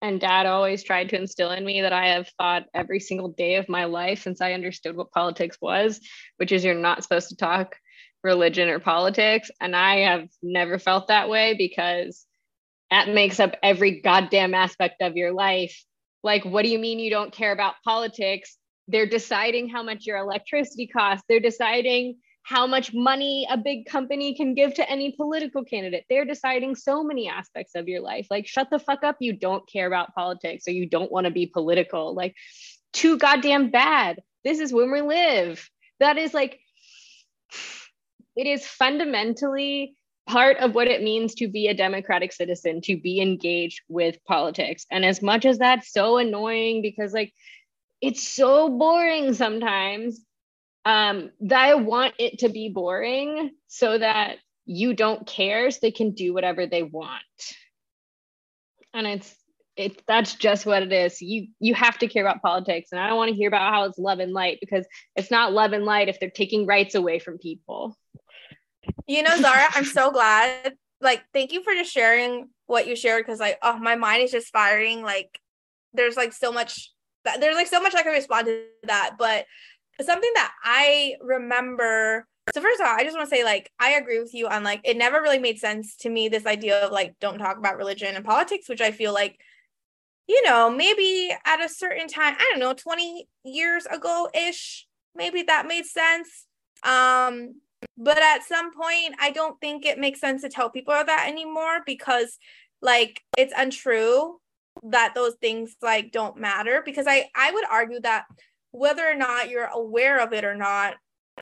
and 0.02 0.20
dad 0.20 0.46
always 0.46 0.84
tried 0.84 1.10
to 1.10 1.16
instill 1.16 1.52
in 1.52 1.64
me 1.64 1.82
that 1.82 1.94
I 1.94 2.08
have 2.08 2.28
thought 2.38 2.66
every 2.74 3.00
single 3.00 3.30
day 3.30 3.56
of 3.56 3.70
my 3.70 3.86
life 3.86 4.24
since 4.24 4.42
I 4.42 4.54
understood 4.54 4.98
what 4.98 5.12
politics 5.12 5.58
was, 5.62 6.02
which 6.38 6.52
is 6.52 6.64
you're 6.64 6.74
not 6.74 7.04
supposed 7.04 7.30
to 7.30 7.36
talk 7.36 7.78
religion 8.24 8.70
or 8.70 8.80
politics. 8.80 9.50
And 9.60 9.76
I 9.76 10.00
have 10.00 10.28
never 10.42 10.80
felt 10.80 11.08
that 11.08 11.30
way 11.30 11.56
because 11.58 12.26
that 12.90 13.10
makes 13.10 13.40
up 13.40 13.56
every 13.64 14.02
goddamn 14.02 14.54
aspect 14.54 15.02
of 15.02 15.16
your 15.16 15.32
life. 15.32 15.84
Like, 16.24 16.46
what 16.46 16.64
do 16.64 16.70
you 16.70 16.78
mean 16.78 17.00
you 17.00 17.10
don't 17.10 17.34
care 17.34 17.52
about 17.52 17.76
politics? 17.84 18.58
They're 18.88 19.08
deciding 19.08 19.70
how 19.70 19.84
much 19.84 20.06
your 20.06 20.18
electricity 20.18 20.88
costs. 20.88 21.24
They're 21.28 21.40
deciding 21.40 22.18
how 22.44 22.68
much 22.68 22.94
money 22.94 23.48
a 23.50 23.58
big 23.58 23.86
company 23.86 24.36
can 24.36 24.54
give 24.56 24.74
to 24.74 24.90
any 24.90 25.12
political 25.12 25.64
candidate. 25.64 26.06
They're 26.10 26.26
deciding 26.26 26.76
so 26.76 27.04
many 27.04 27.30
aspects 27.30 27.76
of 27.76 27.88
your 27.88 28.02
life. 28.02 28.28
Like, 28.30 28.48
shut 28.48 28.70
the 28.70 28.80
fuck 28.80 29.04
up. 29.04 29.18
You 29.20 29.34
don't 29.34 29.68
care 29.70 29.88
about 29.88 30.14
politics 30.14 30.68
or 30.68 30.72
you 30.72 30.88
don't 30.88 31.12
want 31.12 31.26
to 31.26 31.32
be 31.32 31.46
political. 31.46 32.14
Like, 32.14 32.36
too 32.94 33.18
goddamn 33.18 33.70
bad. 33.70 34.22
This 34.44 34.60
is 34.60 34.74
when 34.74 34.92
we 34.92 35.02
live. 35.02 35.70
That 36.00 36.18
is 36.18 36.34
like, 36.34 36.60
it 38.36 38.48
is 38.48 38.66
fundamentally 38.66 39.96
part 40.28 40.58
of 40.58 40.76
what 40.76 40.88
it 40.88 41.04
means 41.04 41.36
to 41.36 41.48
be 41.48 41.68
a 41.68 41.74
democratic 41.74 42.32
citizen, 42.32 42.82
to 42.82 42.98
be 42.98 43.22
engaged 43.22 43.82
with 43.90 44.24
politics. 44.26 44.86
And 44.92 45.04
as 45.04 45.22
much 45.22 45.46
as 45.46 45.58
that's 45.58 45.92
so 45.92 46.18
annoying 46.18 46.82
because, 46.82 47.14
like, 47.14 47.34
it's 48.02 48.28
so 48.28 48.70
boring 48.70 49.34
sometimes 49.34 50.20
um, 50.86 51.32
that 51.42 51.62
I 51.62 51.76
want 51.76 52.16
it 52.18 52.40
to 52.40 52.50
be 52.50 52.70
boring 52.70 53.52
so 53.68 53.98
that 53.98 54.38
you 54.66 54.94
don't 54.94 55.28
care 55.28 55.70
so 55.70 55.80
they 55.82 55.92
can 55.92 56.12
do 56.12 56.34
whatever 56.34 56.66
they 56.66 56.84
want. 56.84 57.22
And 58.94 59.08
it's 59.08 59.36
it 59.78 60.02
that's 60.06 60.36
just 60.36 60.66
what 60.66 60.84
it 60.84 60.92
is. 60.92 61.22
You 61.22 61.48
you 61.60 61.74
have 61.76 61.98
to 62.00 62.08
care 62.08 62.26
about 62.26 62.42
politics. 62.42 62.90
And 62.92 63.00
I 63.00 63.08
don't 63.08 63.18
want 63.18 63.30
to 63.30 63.36
hear 63.36 63.48
about 63.48 63.74
how 63.74 63.84
it's 63.84 63.98
love 63.98 64.20
and 64.20 64.34
light 64.34 64.58
because 64.60 64.86
it's 65.16 65.32
not 65.32 65.54
love 65.54 65.74
and 65.74 65.86
light 65.86 66.10
if 66.10 66.20
they're 66.20 66.30
taking 66.30 66.66
rights 66.66 66.96
away 66.96 67.20
from 67.20 67.38
people. 67.38 67.96
You 69.08 69.24
know, 69.24 69.36
Zahra, 69.38 69.68
I'm 69.74 69.86
so 69.86 70.12
glad. 70.12 70.76
Like, 71.02 71.24
thank 71.34 71.52
you 71.52 71.64
for 71.64 71.74
just 71.74 71.92
sharing 71.92 72.50
what 72.72 72.88
you 72.88 72.96
shared 72.96 73.26
because 73.26 73.40
like 73.40 73.60
oh 73.62 73.78
my 73.78 73.96
mind 73.96 74.24
is 74.24 74.32
just 74.32 74.52
firing. 74.52 75.04
Like 75.04 75.40
there's 75.94 76.16
like 76.16 76.34
so 76.34 76.52
much 76.52 76.92
there's 77.40 77.56
like 77.56 77.68
so 77.68 77.82
much 77.82 77.94
I 77.94 78.02
can 78.02 78.14
respond 78.14 78.48
to 78.48 78.64
that. 78.84 79.16
But 79.20 79.46
something 80.02 80.32
that 80.36 80.52
I 80.64 81.16
remember. 81.22 82.26
So 82.56 82.62
first 82.62 82.80
of 82.80 82.88
all, 82.88 82.96
I 82.96 83.04
just 83.04 83.16
want 83.16 83.30
to 83.30 83.36
say 83.36 83.44
like 83.44 83.70
I 83.80 83.92
agree 83.92 84.20
with 84.20 84.34
you 84.34 84.48
on 84.48 84.64
like 84.64 84.82
it 84.84 84.98
never 84.98 85.22
really 85.22 85.38
made 85.38 85.60
sense 85.60 85.96
to 85.98 86.10
me 86.10 86.30
this 86.30 86.46
idea 86.46 86.80
of 86.80 86.92
like 86.92 87.16
don't 87.20 87.38
talk 87.38 87.58
about 87.58 87.78
religion 87.78 88.16
and 88.16 88.26
politics, 88.26 88.70
which 88.70 88.82
I 88.82 88.92
feel 88.92 89.14
like 89.14 89.38
you 90.28 90.42
know, 90.44 90.70
maybe 90.70 91.36
at 91.46 91.64
a 91.64 91.68
certain 91.68 92.08
time, 92.08 92.36
I 92.40 92.48
don't 92.52 92.60
know, 92.60 92.74
20 92.74 93.28
years 93.44 93.86
ago 93.86 94.30
ish, 94.34 94.88
maybe 95.14 95.44
that 95.44 95.68
made 95.68 95.86
sense. 95.86 96.48
Um 96.84 97.56
but 97.98 98.18
at 98.18 98.44
some 98.44 98.74
point 98.74 99.16
I 99.20 99.32
don't 99.32 99.60
think 99.60 99.86
it 99.86 100.00
makes 100.00 100.20
sense 100.20 100.42
to 100.42 100.50
tell 100.50 100.70
people 100.70 100.94
that 100.94 101.26
anymore 101.28 101.82
because 101.86 102.38
like 102.82 103.22
it's 103.38 103.54
untrue 103.56 104.40
that 104.84 105.14
those 105.14 105.36
things 105.36 105.76
like 105.82 106.12
don't 106.12 106.38
matter 106.38 106.82
because 106.84 107.06
I 107.08 107.30
I 107.36 107.52
would 107.52 107.66
argue 107.70 108.00
that 108.02 108.26
whether 108.72 109.06
or 109.06 109.16
not 109.16 109.50
you're 109.50 109.66
aware 109.66 110.20
of 110.20 110.34
it 110.34 110.44
or 110.44 110.56
not 110.56 110.96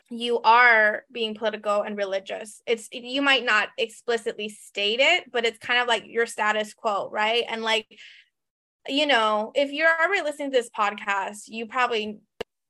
you 0.08 0.40
are 0.40 1.04
being 1.12 1.34
political 1.34 1.82
and 1.82 1.96
religious. 1.96 2.62
It's 2.66 2.88
you 2.92 3.22
might 3.22 3.44
not 3.44 3.68
explicitly 3.78 4.48
state 4.48 5.00
it 5.00 5.30
but 5.30 5.44
it's 5.44 5.58
kind 5.58 5.80
of 5.80 5.88
like 5.88 6.04
your 6.06 6.26
status 6.26 6.74
quo 6.74 7.08
right? 7.10 7.44
And 7.48 7.62
like 7.62 7.86
you 8.88 9.06
know 9.06 9.52
if 9.54 9.72
you're 9.72 9.88
already 10.00 10.22
listening 10.22 10.50
to 10.50 10.56
this 10.56 10.70
podcast 10.70 11.42
you 11.46 11.66
probably 11.66 12.18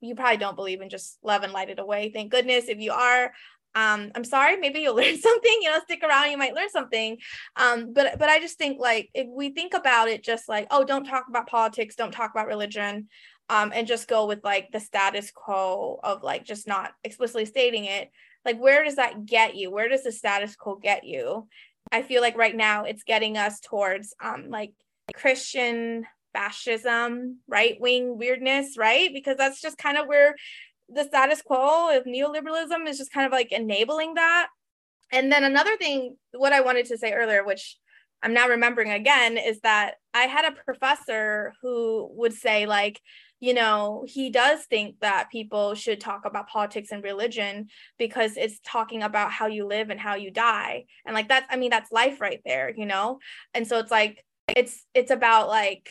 you 0.00 0.14
probably 0.14 0.38
don't 0.38 0.56
believe 0.56 0.80
in 0.80 0.88
just 0.88 1.18
love 1.22 1.42
and 1.42 1.52
light 1.52 1.70
it 1.70 1.78
away. 1.78 2.10
Thank 2.12 2.30
goodness 2.30 2.68
if 2.68 2.78
you 2.78 2.92
are 2.92 3.32
um 3.74 4.10
i'm 4.14 4.24
sorry 4.24 4.56
maybe 4.56 4.80
you'll 4.80 4.94
learn 5.02 5.18
something 5.18 5.58
you 5.62 5.70
know 5.70 5.80
stick 5.80 6.02
around 6.02 6.30
you 6.30 6.38
might 6.38 6.54
learn 6.54 6.70
something. 6.70 7.16
Um 7.56 7.92
but 7.92 8.18
but 8.18 8.28
i 8.28 8.38
just 8.40 8.58
think 8.58 8.80
like 8.80 9.10
if 9.14 9.26
we 9.28 9.50
think 9.50 9.74
about 9.74 10.08
it 10.08 10.24
just 10.24 10.48
like 10.48 10.66
oh 10.70 10.84
don't 10.84 11.04
talk 11.04 11.26
about 11.28 11.48
politics 11.48 11.94
don't 11.94 12.12
talk 12.12 12.30
about 12.30 12.46
religion 12.46 13.08
um, 13.48 13.72
and 13.74 13.88
just 13.88 14.06
go 14.06 14.26
with 14.26 14.44
like 14.44 14.70
the 14.70 14.78
status 14.78 15.32
quo 15.34 15.98
of 16.04 16.22
like 16.22 16.44
just 16.44 16.68
not 16.68 16.92
explicitly 17.02 17.44
stating 17.44 17.84
it 17.84 18.10
like 18.44 18.58
where 18.58 18.84
does 18.84 18.96
that 18.96 19.26
get 19.26 19.56
you? 19.56 19.70
Where 19.70 19.88
does 19.88 20.04
the 20.04 20.12
status 20.12 20.56
quo 20.56 20.76
get 20.76 21.04
you? 21.04 21.48
I 21.92 22.02
feel 22.02 22.22
like 22.22 22.36
right 22.36 22.56
now 22.56 22.84
it's 22.84 23.02
getting 23.02 23.36
us 23.36 23.60
towards 23.60 24.14
um 24.22 24.48
like 24.48 24.72
christian 25.12 26.06
fascism 26.32 27.38
right 27.48 27.80
wing 27.80 28.16
weirdness 28.16 28.76
right? 28.78 29.10
Because 29.12 29.36
that's 29.36 29.60
just 29.60 29.76
kind 29.76 29.98
of 29.98 30.06
where 30.06 30.36
the 30.92 31.04
status 31.04 31.42
quo 31.42 31.96
of 31.96 32.04
neoliberalism 32.04 32.86
is 32.86 32.98
just 32.98 33.12
kind 33.12 33.26
of 33.26 33.32
like 33.32 33.52
enabling 33.52 34.14
that 34.14 34.48
and 35.12 35.30
then 35.30 35.44
another 35.44 35.76
thing 35.76 36.16
what 36.32 36.52
i 36.52 36.60
wanted 36.60 36.86
to 36.86 36.98
say 36.98 37.12
earlier 37.12 37.44
which 37.44 37.76
i'm 38.22 38.34
now 38.34 38.48
remembering 38.48 38.90
again 38.90 39.36
is 39.36 39.60
that 39.60 39.94
i 40.14 40.22
had 40.22 40.44
a 40.44 40.64
professor 40.64 41.52
who 41.62 42.08
would 42.14 42.32
say 42.32 42.66
like 42.66 43.00
you 43.40 43.54
know, 43.54 44.04
he 44.06 44.28
does 44.28 44.64
think 44.66 45.00
that 45.00 45.30
people 45.32 45.74
should 45.74 45.98
talk 45.98 46.26
about 46.26 46.48
politics 46.48 46.92
and 46.92 47.02
religion 47.02 47.68
because 47.98 48.36
it's 48.36 48.60
talking 48.64 49.02
about 49.02 49.32
how 49.32 49.46
you 49.46 49.66
live 49.66 49.88
and 49.88 49.98
how 49.98 50.14
you 50.14 50.30
die. 50.30 50.84
And 51.06 51.14
like 51.14 51.28
that's 51.28 51.46
I 51.50 51.56
mean 51.56 51.70
that's 51.70 51.90
life 51.90 52.20
right 52.20 52.40
there, 52.44 52.70
you 52.76 52.84
know? 52.84 53.18
And 53.54 53.66
so 53.66 53.78
it's 53.78 53.90
like 53.90 54.22
it's 54.48 54.84
it's 54.94 55.10
about 55.10 55.48
like 55.48 55.90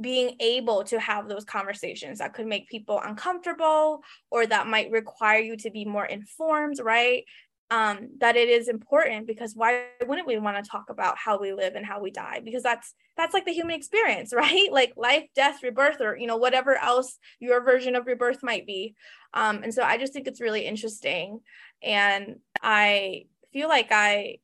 being 0.00 0.36
able 0.40 0.84
to 0.84 0.98
have 0.98 1.28
those 1.28 1.44
conversations 1.44 2.18
that 2.18 2.32
could 2.32 2.46
make 2.46 2.68
people 2.68 3.00
uncomfortable 3.04 4.02
or 4.30 4.46
that 4.46 4.66
might 4.66 4.90
require 4.90 5.40
you 5.40 5.56
to 5.56 5.70
be 5.70 5.84
more 5.84 6.06
informed, 6.06 6.78
right? 6.82 7.24
um, 7.72 8.10
that 8.20 8.36
it 8.36 8.50
is 8.50 8.68
important 8.68 9.26
because 9.26 9.54
why 9.56 9.84
wouldn't 10.06 10.26
we 10.26 10.36
want 10.36 10.62
to 10.62 10.70
talk 10.70 10.90
about 10.90 11.16
how 11.16 11.38
we 11.38 11.54
live 11.54 11.74
and 11.74 11.86
how 11.86 12.02
we 12.02 12.10
die? 12.10 12.42
Because 12.44 12.62
that's 12.62 12.94
that's 13.16 13.32
like 13.32 13.46
the 13.46 13.52
human 13.52 13.74
experience 13.74 14.34
right? 14.36 14.68
Like 14.70 14.92
life 14.94 15.24
death 15.34 15.62
rebirth 15.62 16.02
or 16.02 16.14
you 16.14 16.26
know 16.26 16.36
whatever 16.36 16.76
else 16.76 17.18
your 17.40 17.64
version 17.64 17.96
of 17.96 18.06
rebirth 18.06 18.42
might 18.42 18.66
be. 18.66 18.94
Um, 19.32 19.62
and 19.62 19.72
so 19.72 19.82
i 19.82 19.96
just 19.96 20.12
think 20.12 20.28
it's 20.28 20.40
really 20.40 20.66
interesting. 20.66 21.40
And 21.82 22.36
i 22.62 23.24
feel 23.52 23.68
like 23.68 23.88
i 23.90 24.36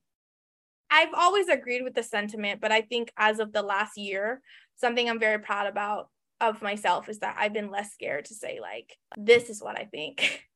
i've 0.91 1.15
always 1.15 1.49
agreed 1.49 1.83
with 1.83 1.95
the 1.95 2.03
sentiment 2.03 2.61
but 2.61 2.73
i 2.73 2.81
think 2.81 3.13
as 3.17 3.39
of 3.39 3.53
the 3.53 3.63
last 3.63 3.97
year 3.97 4.43
something 4.79 5.09
i'm 5.09 5.21
very 5.21 5.39
proud 5.39 5.67
about 5.67 6.09
of 6.41 6.63
myself 6.63 7.09
is 7.09 7.19
that 7.19 7.37
i've 7.39 7.53
been 7.53 7.71
less 7.71 7.93
scared 7.93 8.25
to 8.25 8.35
say 8.35 8.59
like 8.61 8.97
this 9.17 9.51
is 9.51 9.63
what 9.63 9.79
i 9.79 9.85
think 9.85 10.43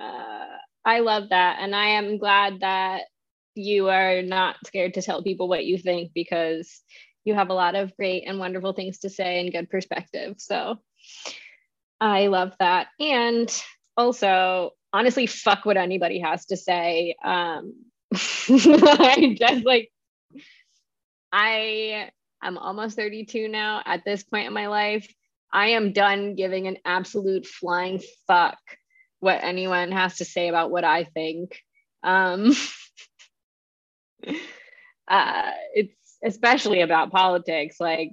uh, 0.00 0.46
I 0.86 1.00
love 1.00 1.30
that. 1.30 1.58
And 1.60 1.74
I 1.74 1.88
am 1.88 2.16
glad 2.16 2.60
that 2.60 3.02
you 3.56 3.88
are 3.88 4.22
not 4.22 4.56
scared 4.64 4.94
to 4.94 5.02
tell 5.02 5.22
people 5.22 5.48
what 5.48 5.64
you 5.64 5.78
think 5.78 6.12
because 6.14 6.80
you 7.24 7.34
have 7.34 7.50
a 7.50 7.54
lot 7.54 7.74
of 7.74 7.94
great 7.96 8.22
and 8.24 8.38
wonderful 8.38 8.72
things 8.72 8.98
to 8.98 9.10
say 9.10 9.40
and 9.40 9.52
good 9.52 9.68
perspective. 9.68 10.36
So 10.38 10.76
I 12.00 12.28
love 12.28 12.52
that. 12.60 12.86
And 13.00 13.52
also, 13.96 14.70
honestly, 14.92 15.26
fuck 15.26 15.64
what 15.64 15.76
anybody 15.76 16.20
has 16.20 16.46
to 16.46 16.56
say. 16.56 17.16
Um, 17.24 17.74
I 18.14 19.34
just 19.36 19.64
like, 19.64 19.90
I 21.38 22.08
am 22.42 22.56
almost 22.56 22.96
32 22.96 23.48
now 23.48 23.82
at 23.84 24.06
this 24.06 24.22
point 24.22 24.46
in 24.46 24.54
my 24.54 24.68
life. 24.68 25.06
I 25.52 25.68
am 25.68 25.92
done 25.92 26.34
giving 26.34 26.66
an 26.66 26.78
absolute 26.86 27.46
flying 27.46 28.00
fuck 28.26 28.56
what 29.20 29.44
anyone 29.44 29.92
has 29.92 30.16
to 30.16 30.24
say 30.24 30.48
about 30.48 30.70
what 30.70 30.84
I 30.84 31.04
think. 31.04 31.62
Um, 32.02 32.52
uh, 35.08 35.50
it's 35.74 36.16
especially 36.24 36.80
about 36.80 37.12
politics. 37.12 37.76
Like, 37.78 38.12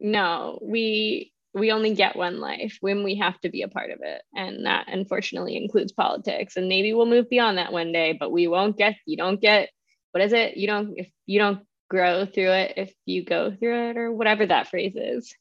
no, 0.00 0.58
we 0.60 1.32
we 1.54 1.70
only 1.70 1.94
get 1.94 2.16
one 2.16 2.40
life 2.40 2.78
when 2.80 3.04
we 3.04 3.14
have 3.18 3.40
to 3.42 3.48
be 3.48 3.62
a 3.62 3.68
part 3.68 3.92
of 3.92 4.00
it, 4.02 4.22
and 4.34 4.66
that 4.66 4.86
unfortunately 4.88 5.56
includes 5.56 5.92
politics. 5.92 6.56
And 6.56 6.68
maybe 6.68 6.92
we'll 6.92 7.06
move 7.06 7.30
beyond 7.30 7.58
that 7.58 7.72
one 7.72 7.92
day, 7.92 8.12
but 8.18 8.32
we 8.32 8.48
won't 8.48 8.76
get. 8.76 8.96
You 9.06 9.16
don't 9.16 9.40
get. 9.40 9.70
What 10.10 10.24
is 10.24 10.32
it? 10.32 10.56
You 10.56 10.66
don't. 10.66 10.94
If 10.96 11.08
you 11.26 11.38
don't 11.38 11.65
grow 11.88 12.26
through 12.26 12.50
it, 12.50 12.74
if 12.76 12.94
you 13.04 13.24
go 13.24 13.50
through 13.50 13.90
it, 13.90 13.96
or 13.96 14.12
whatever 14.12 14.46
that 14.46 14.68
phrase 14.68 14.94
is, 14.96 15.34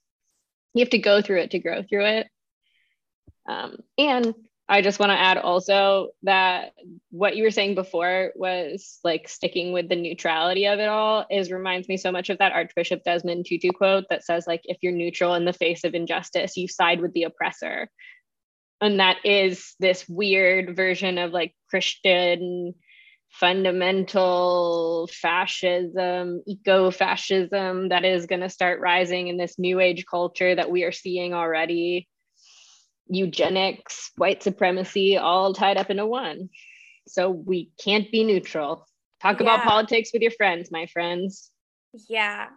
you 0.74 0.82
have 0.82 0.90
to 0.92 0.98
go 0.98 1.22
through 1.22 1.42
it 1.42 1.52
to 1.52 1.60
grow 1.60 1.84
through 1.84 2.06
it. 2.06 2.28
Um, 3.48 3.78
and 3.98 4.34
I 4.68 4.82
just 4.82 5.00
want 5.00 5.12
to 5.12 5.20
add 5.20 5.38
also 5.38 6.10
that 6.24 6.74
what 7.12 7.36
you 7.36 7.44
were 7.44 7.52
saying 7.52 7.76
before 7.76 8.32
was 8.36 9.00
like 9.04 9.30
sticking 9.30 9.74
with 9.74 9.90
the 9.90 9.96
neutrality 9.96 10.66
of 10.66 10.80
it 10.80 10.90
all 10.90 11.26
is 11.30 11.52
reminds 11.52 11.88
me 11.88 11.98
so 11.98 12.12
much 12.12 12.32
of 12.32 12.40
that 12.40 12.52
Archbishop 12.52 13.04
Desmond 13.04 13.46
Tutu 13.46 13.70
quote 13.70 14.06
that 14.10 14.24
says 14.24 14.48
like 14.48 14.62
if 14.66 14.78
you're 14.82 14.92
neutral 14.92 15.36
in 15.36 15.46
the 15.46 15.54
face 15.54 15.84
of 15.84 15.94
injustice, 15.94 16.58
you 16.58 16.68
side 16.68 17.00
with 17.00 17.14
the 17.14 17.24
oppressor. 17.24 17.90
And 18.82 19.00
that 19.00 19.18
is 19.24 19.76
this 19.80 20.08
weird 20.10 20.76
version 20.76 21.20
of 21.20 21.32
like 21.32 21.56
Christian 21.70 22.74
fundamental 23.40 25.10
fascism, 25.12 26.42
eco 26.48 26.90
fascism 26.90 27.90
that 27.90 28.06
is 28.06 28.26
going 28.28 28.42
to 28.42 28.50
start 28.50 28.80
rising 28.80 29.28
in 29.28 29.38
this 29.38 29.60
new 29.60 29.80
age 29.80 30.06
culture 30.10 30.56
that 30.56 30.72
we 30.72 30.84
are 30.84 30.92
seeing 30.92 31.34
already 31.34 32.08
eugenics, 33.08 34.12
white 34.16 34.42
supremacy, 34.42 35.18
all 35.18 35.54
tied 35.54 35.78
up 35.78 35.90
into 35.90 36.06
one. 36.06 36.50
So 37.08 37.30
we 37.30 37.72
can't 37.84 38.10
be 38.12 38.24
neutral. 38.24 38.88
Talk 39.22 39.40
yeah. 39.40 39.44
about 39.44 39.68
politics 39.68 40.12
with 40.14 40.22
your 40.22 40.32
friends, 40.32 40.72
my 40.72 40.86
friends. 40.88 41.52
Yeah, 42.10 42.48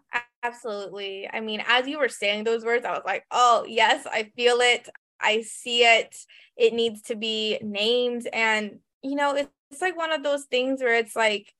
absolutely. 0.43 1.29
I 1.31 1.41
mean, 1.41 1.63
as 1.67 1.87
you 1.87 1.99
were 1.99 2.09
saying 2.09 2.45
those 2.45 2.65
words, 2.65 2.85
I 2.85 2.93
was 2.93 3.03
like, 3.05 3.25
oh, 3.31 3.65
yes, 3.69 4.07
I 4.11 4.31
feel 4.37 4.59
it. 4.61 4.89
I 5.21 5.43
see 5.43 5.85
it. 5.85 6.17
It 6.57 6.73
needs 6.73 7.03
to 7.03 7.17
be 7.17 7.59
named. 7.63 8.29
And, 8.33 8.79
you 9.03 9.17
know, 9.17 9.35
it's, 9.35 9.51
it's 9.71 9.81
like 9.81 9.97
one 9.97 10.13
of 10.13 10.23
those 10.23 10.45
things 10.45 10.81
where 10.81 10.95
it's 10.95 11.17
like, 11.17 11.53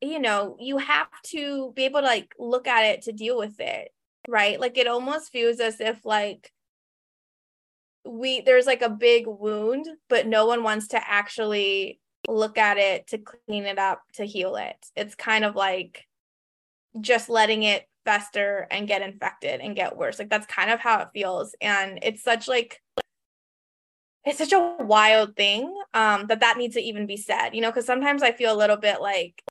you 0.00 0.18
know, 0.18 0.56
you 0.60 0.78
have 0.78 1.08
to 1.26 1.72
be 1.74 1.84
able 1.84 2.00
to 2.00 2.06
like 2.06 2.34
look 2.38 2.66
at 2.66 2.84
it 2.84 3.02
to 3.02 3.12
deal 3.12 3.38
with 3.38 3.58
it, 3.58 3.90
right? 4.28 4.60
Like 4.60 4.78
it 4.78 4.86
almost 4.86 5.32
feels 5.32 5.60
as 5.60 5.80
if 5.80 6.04
like 6.04 6.52
we 8.04 8.42
there's 8.42 8.66
like 8.66 8.82
a 8.82 8.90
big 8.90 9.26
wound, 9.26 9.86
but 10.08 10.26
no 10.26 10.46
one 10.46 10.62
wants 10.62 10.88
to 10.88 11.10
actually 11.10 12.00
look 12.28 12.58
at 12.58 12.78
it 12.78 13.06
to 13.08 13.18
clean 13.18 13.64
it 13.64 13.78
up 13.78 14.02
to 14.14 14.24
heal 14.24 14.56
it. 14.56 14.76
It's 14.94 15.14
kind 15.14 15.44
of 15.44 15.56
like 15.56 16.04
just 17.00 17.28
letting 17.28 17.62
it 17.64 17.88
fester 18.04 18.68
and 18.70 18.86
get 18.86 19.02
infected 19.02 19.60
and 19.60 19.74
get 19.74 19.96
worse. 19.96 20.18
Like 20.18 20.30
that's 20.30 20.46
kind 20.46 20.70
of 20.70 20.80
how 20.80 21.00
it 21.00 21.08
feels 21.14 21.54
and 21.60 21.98
it's 22.02 22.22
such 22.22 22.46
like 22.46 22.80
it's 24.26 24.38
such 24.38 24.52
a 24.52 24.76
wild 24.80 25.36
thing 25.36 25.74
um 25.92 26.26
that 26.28 26.40
that 26.40 26.56
needs 26.56 26.74
to 26.74 26.80
even 26.80 27.06
be 27.06 27.16
said, 27.16 27.50
you 27.50 27.60
know, 27.60 27.72
cuz 27.72 27.86
sometimes 27.86 28.22
I 28.22 28.32
feel 28.32 28.54
a 28.54 28.56
little 28.62 28.76
bit 28.76 29.00
like 29.00 29.42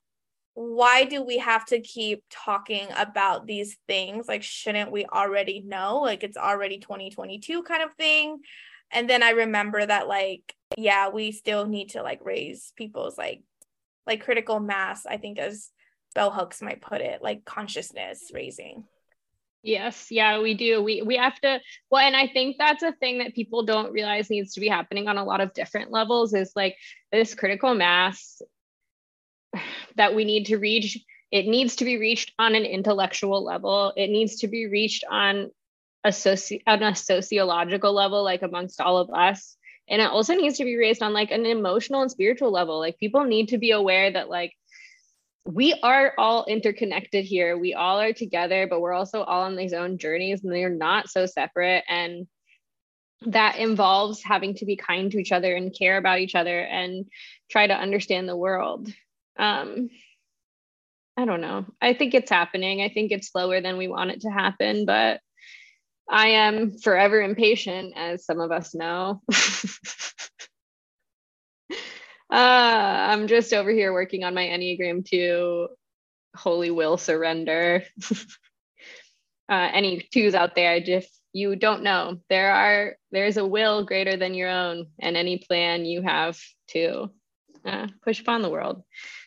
why 0.56 1.04
do 1.04 1.24
we 1.24 1.40
have 1.40 1.66
to 1.66 1.82
keep 1.82 2.24
talking 2.30 2.88
about 2.96 3.48
these 3.48 3.78
things? 3.88 4.28
Like, 4.28 4.44
shouldn't 4.44 4.92
we 4.92 5.06
already 5.06 5.62
know? 5.62 6.00
Like, 6.00 6.24
it's 6.24 6.38
already 6.38 6.78
2022 6.78 7.64
kind 7.64 7.82
of 7.82 7.94
thing. 7.96 8.40
And 8.92 9.10
then 9.10 9.24
I 9.24 9.32
remember 9.32 9.84
that, 9.84 10.08
like, 10.08 10.54
yeah, 10.78 11.10
we 11.10 11.32
still 11.32 11.66
need 11.66 11.90
to 11.92 12.04
like 12.04 12.20
raise 12.24 12.72
people's 12.76 13.18
like, 13.18 13.42
like 14.06 14.24
critical 14.24 14.60
mass, 14.60 15.06
I 15.06 15.18
think, 15.18 15.40
as 15.40 15.72
bell 16.14 16.30
hooks 16.30 16.62
might 16.62 16.82
put 16.82 17.02
it, 17.02 17.24
like 17.24 17.46
consciousness 17.46 18.30
raising. 18.34 18.84
Yes, 19.64 20.08
yeah, 20.12 20.42
we 20.42 20.56
do. 20.56 20.84
We 20.84 21.02
we 21.04 21.16
have 21.16 21.40
to 21.40 21.60
well, 21.90 22.06
and 22.06 22.18
I 22.18 22.28
think 22.28 22.58
that's 22.60 22.84
a 22.84 22.92
thing 22.92 23.20
that 23.20 23.34
people 23.34 23.64
don't 23.64 23.94
realize 23.94 24.30
needs 24.30 24.54
to 24.56 24.60
be 24.60 24.68
happening 24.68 25.08
on 25.08 25.18
a 25.18 25.24
lot 25.24 25.40
of 25.40 25.54
different 25.54 25.90
levels 25.90 26.34
is 26.34 26.52
like 26.56 26.76
this 27.14 27.34
critical 27.34 27.74
mass 27.74 28.42
that 29.96 30.16
we 30.16 30.26
need 30.26 30.46
to 30.48 30.58
reach 30.58 30.98
it 31.32 31.48
needs 31.48 31.78
to 31.78 31.86
be 31.86 31.98
reached 31.98 32.32
on 32.38 32.54
an 32.54 32.64
intellectual 32.64 33.44
level. 33.44 33.92
It 33.98 34.12
needs 34.12 34.36
to 34.42 34.48
be 34.48 34.68
reached 34.68 35.04
on 35.10 35.50
a 36.04 36.10
soci- 36.10 36.62
on 36.68 36.84
a 36.84 36.96
sociological 36.96 37.92
level 37.92 38.24
like 38.24 38.44
amongst 38.44 38.80
all 38.80 38.98
of 38.98 39.10
us. 39.10 39.58
And 39.90 40.00
it 40.00 40.12
also 40.12 40.36
needs 40.36 40.58
to 40.60 40.64
be 40.64 40.78
raised 40.78 41.02
on 41.02 41.12
like 41.12 41.32
an 41.32 41.48
emotional 41.48 42.04
and 42.04 42.12
spiritual 42.12 42.52
level. 42.52 42.78
Like 42.80 43.00
people 43.00 43.24
need 43.24 43.48
to 43.50 43.58
be 43.58 43.72
aware 43.72 44.12
that 44.12 44.30
like 44.30 44.54
we 45.46 45.74
are 45.84 46.14
all 46.18 46.46
interconnected 46.46 47.26
here. 47.26 47.58
We 47.58 47.74
all 47.74 48.00
are 48.00 48.14
together 48.14 48.68
but 48.68 48.80
we're 48.82 48.94
also 48.94 49.24
all 49.24 49.44
on 49.44 49.56
these 49.56 49.74
own 49.74 49.98
journeys 49.98 50.44
and 50.44 50.54
they're 50.54 50.70
not 50.70 51.10
so 51.10 51.26
separate. 51.26 51.84
And 51.88 52.28
that 53.26 53.58
involves 53.58 54.22
having 54.24 54.56
to 54.56 54.66
be 54.66 54.76
kind 54.76 55.12
to 55.12 55.20
each 55.20 55.32
other 55.32 55.56
and 55.56 55.78
care 55.78 55.98
about 55.98 56.20
each 56.20 56.36
other 56.36 56.60
and 56.60 57.06
try 57.50 57.68
to 57.68 57.74
understand 57.74 58.28
the 58.28 58.38
world. 58.38 58.92
Um 59.38 59.90
i 61.16 61.26
don't 61.26 61.42
know. 61.42 61.66
I 61.82 61.94
think 61.94 62.14
it's 62.14 62.32
happening. 62.32 62.82
I 62.82 62.90
think 62.90 63.12
it's 63.12 63.32
slower 63.32 63.62
than 63.62 63.78
we 63.78 63.88
want 63.88 64.12
it 64.12 64.22
to 64.22 64.30
happen 64.30 64.86
but 64.86 65.20
i 66.10 66.28
am 66.28 66.78
forever 66.78 67.22
impatient 67.22 67.94
as 67.96 68.26
some 68.26 68.40
of 68.40 68.52
us 68.52 68.76
know 68.76 69.22
i'm 72.38 73.28
just 73.28 73.54
over 73.54 73.72
here 73.72 73.94
working 73.94 74.24
on 74.24 74.34
my 74.34 74.46
enneagram 74.46 75.06
2 75.06 75.68
holy 76.36 76.72
will 76.72 76.98
surrender 76.98 77.84
uh, 79.50 79.70
any 79.74 80.08
twos 80.12 80.34
out 80.34 80.56
there 80.56 80.76
if 80.76 81.08
you 81.32 81.56
don't 81.56 81.84
know 81.84 82.20
there 82.30 82.54
are 82.54 82.96
there's 83.12 83.38
a 83.38 83.46
will 83.46 83.86
greater 83.86 84.18
than 84.18 84.34
your 84.34 84.50
own 84.50 84.88
and 85.00 85.18
any 85.18 85.38
plan 85.38 85.86
you 85.86 86.02
have 86.02 86.40
to 86.68 87.10
uh, 87.66 87.88
push 88.04 88.20
upon 88.20 88.42
the 88.42 88.50
world 88.50 88.84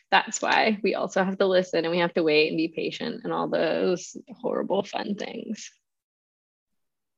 that's 0.09 0.41
why 0.41 0.79
we 0.83 0.95
also 0.95 1.23
have 1.23 1.37
to 1.37 1.45
listen 1.45 1.83
and 1.83 1.91
we 1.91 1.99
have 1.99 2.13
to 2.13 2.23
wait 2.23 2.49
and 2.49 2.57
be 2.57 2.69
patient 2.69 3.21
and 3.23 3.33
all 3.33 3.47
those 3.47 4.15
horrible 4.41 4.83
fun 4.83 5.15
things. 5.15 5.69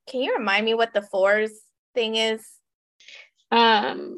Can 0.08 0.21
you 0.21 0.36
remind 0.36 0.65
me 0.65 0.73
what 0.73 0.93
the 0.93 1.04
fours 1.04 1.52
thing 1.93 2.15
is? 2.15 2.43
Um, 3.51 4.15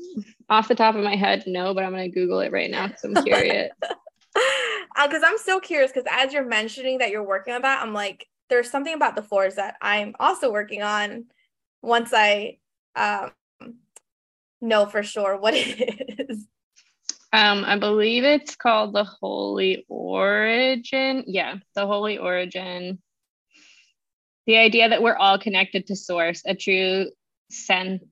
off 0.50 0.68
the 0.68 0.76
top 0.76 0.96
of 0.96 1.04
my 1.04 1.16
head, 1.16 1.44
no, 1.48 1.74
but 1.74 1.84
I'm 1.84 1.92
gonna 1.92 2.10
Google 2.10 2.42
it 2.42 2.52
right 2.52 2.70
now 2.70 2.88
because 2.88 3.04
I'm 3.04 3.24
curious. 3.24 3.72
Because 3.80 5.24
uh, 5.24 5.26
I'm 5.26 5.38
so 5.38 5.60
curious. 5.60 5.92
Because 5.92 6.10
as 6.12 6.34
you're 6.34 6.46
mentioning 6.46 6.98
that 6.98 7.12
you're 7.12 7.24
working 7.24 7.54
on 7.54 7.62
that, 7.62 7.82
I'm 7.82 7.94
like, 7.94 8.28
there's 8.50 8.70
something 8.70 8.94
about 8.94 9.16
the 9.16 9.24
fours 9.24 9.56
that 9.56 9.76
I'm 9.82 10.16
also 10.20 10.52
working 10.52 10.84
on. 10.84 11.26
Once 11.82 12.12
I 12.14 12.58
um, 12.96 13.32
know 14.62 14.86
for 14.86 15.04
sure 15.04 15.38
what 15.38 15.54
it 15.58 16.30
is. 16.30 16.48
Um, 17.34 17.64
I 17.66 17.78
believe 17.78 18.26
it's 18.26 18.56
called 18.58 18.94
the 18.94 19.06
Holy 19.06 19.86
Origin. 19.88 21.24
Yeah, 21.28 21.56
the 21.76 21.88
Holy 21.88 22.18
Origin. 22.18 23.00
The 24.48 24.58
idea 24.58 24.90
that 24.90 25.02
we're 25.02 25.16
all 25.16 25.40
connected 25.40 25.88
to 25.88 25.96
Source, 25.96 26.42
a 26.46 26.56
true 26.56 27.10
sense 27.50 28.04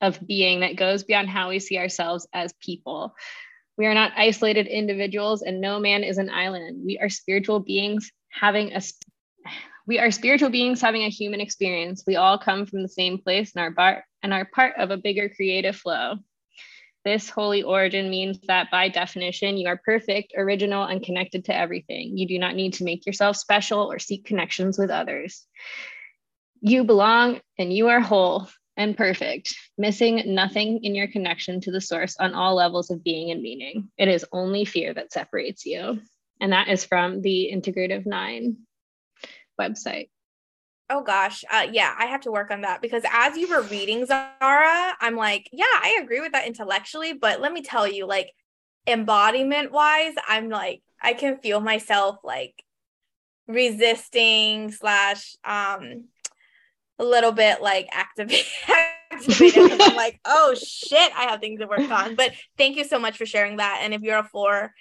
of 0.00 0.24
being 0.26 0.60
that 0.60 0.76
goes 0.76 1.04
beyond 1.04 1.28
how 1.28 1.48
we 1.48 1.58
see 1.58 1.78
ourselves 1.78 2.26
as 2.32 2.52
people. 2.60 3.14
We 3.76 3.86
are 3.86 3.94
not 3.94 4.12
isolated 4.16 4.66
individuals, 4.66 5.42
and 5.42 5.60
no 5.60 5.78
man 5.78 6.02
is 6.02 6.18
an 6.18 6.30
island. 6.30 6.82
We 6.84 6.98
are 6.98 7.08
spiritual 7.08 7.60
beings 7.60 8.10
having 8.30 8.72
a 8.72 8.80
we 9.86 9.98
are 9.98 10.10
spiritual 10.10 10.50
beings 10.50 10.82
having 10.82 11.04
a 11.04 11.08
human 11.08 11.40
experience. 11.40 12.04
We 12.06 12.16
all 12.16 12.36
come 12.36 12.66
from 12.66 12.82
the 12.82 12.88
same 12.88 13.16
place 13.16 13.52
and 13.54 13.62
are 13.62 13.72
part 13.72 14.04
and 14.22 14.34
are 14.34 14.44
part 14.44 14.76
of 14.76 14.90
a 14.90 14.98
bigger 14.98 15.30
creative 15.30 15.76
flow. 15.76 16.16
This 17.06 17.30
holy 17.30 17.62
origin 17.62 18.10
means 18.10 18.38
that 18.48 18.70
by 18.70 18.90
definition, 18.90 19.56
you 19.56 19.66
are 19.68 19.80
perfect, 19.82 20.34
original, 20.36 20.84
and 20.84 21.02
connected 21.02 21.46
to 21.46 21.56
everything. 21.56 22.18
You 22.18 22.28
do 22.28 22.38
not 22.38 22.54
need 22.54 22.74
to 22.74 22.84
make 22.84 23.06
yourself 23.06 23.36
special 23.36 23.90
or 23.90 23.98
seek 23.98 24.26
connections 24.26 24.78
with 24.78 24.90
others. 24.90 25.46
You 26.60 26.84
belong 26.84 27.40
and 27.58 27.72
you 27.72 27.88
are 27.88 28.00
whole 28.00 28.48
and 28.78 28.96
perfect, 28.96 29.54
missing 29.76 30.22
nothing 30.34 30.84
in 30.84 30.94
your 30.94 31.08
connection 31.08 31.60
to 31.60 31.72
the 31.72 31.80
source 31.80 32.16
on 32.18 32.32
all 32.32 32.54
levels 32.54 32.90
of 32.90 33.02
being 33.02 33.30
and 33.32 33.42
meaning. 33.42 33.90
It 33.98 34.08
is 34.08 34.24
only 34.32 34.64
fear 34.64 34.94
that 34.94 35.12
separates 35.12 35.66
you. 35.66 36.00
And 36.40 36.52
that 36.52 36.68
is 36.68 36.84
from 36.84 37.20
the 37.20 37.50
Integrative 37.52 38.06
Nine 38.06 38.58
website. 39.60 40.10
Oh 40.88 41.02
gosh, 41.02 41.44
uh, 41.52 41.66
yeah, 41.70 41.94
I 41.98 42.06
have 42.06 42.22
to 42.22 42.30
work 42.30 42.50
on 42.50 42.62
that 42.62 42.80
because 42.80 43.02
as 43.12 43.36
you 43.36 43.48
were 43.48 43.62
reading 43.62 44.06
Zahra, 44.06 44.96
I'm 45.00 45.16
like, 45.16 45.50
yeah, 45.52 45.66
I 45.66 45.98
agree 46.00 46.20
with 46.20 46.32
that 46.32 46.46
intellectually, 46.46 47.12
but 47.12 47.40
let 47.40 47.52
me 47.52 47.60
tell 47.60 47.86
you, 47.86 48.06
like 48.06 48.32
embodiment 48.86 49.70
wise, 49.70 50.14
I'm 50.26 50.48
like, 50.48 50.80
I 51.02 51.12
can 51.12 51.38
feel 51.38 51.60
myself 51.60 52.18
like 52.24 52.64
resisting 53.48 54.70
slash 54.70 55.36
um 55.44 56.04
a 56.98 57.04
little 57.04 57.32
bit 57.32 57.62
like 57.62 57.88
activate 57.92 58.46
activated. 59.18 59.80
I'm 59.80 59.96
like, 59.96 60.20
oh 60.24 60.54
shit, 60.54 61.12
I 61.16 61.24
have 61.24 61.40
things 61.40 61.60
to 61.60 61.66
work 61.66 61.90
on. 61.90 62.14
But 62.14 62.32
thank 62.56 62.76
you 62.76 62.84
so 62.84 62.98
much 62.98 63.16
for 63.16 63.26
sharing 63.26 63.56
that. 63.56 63.80
And 63.82 63.94
if 63.94 64.02
you're 64.02 64.18
a 64.18 64.24
four, 64.24 64.72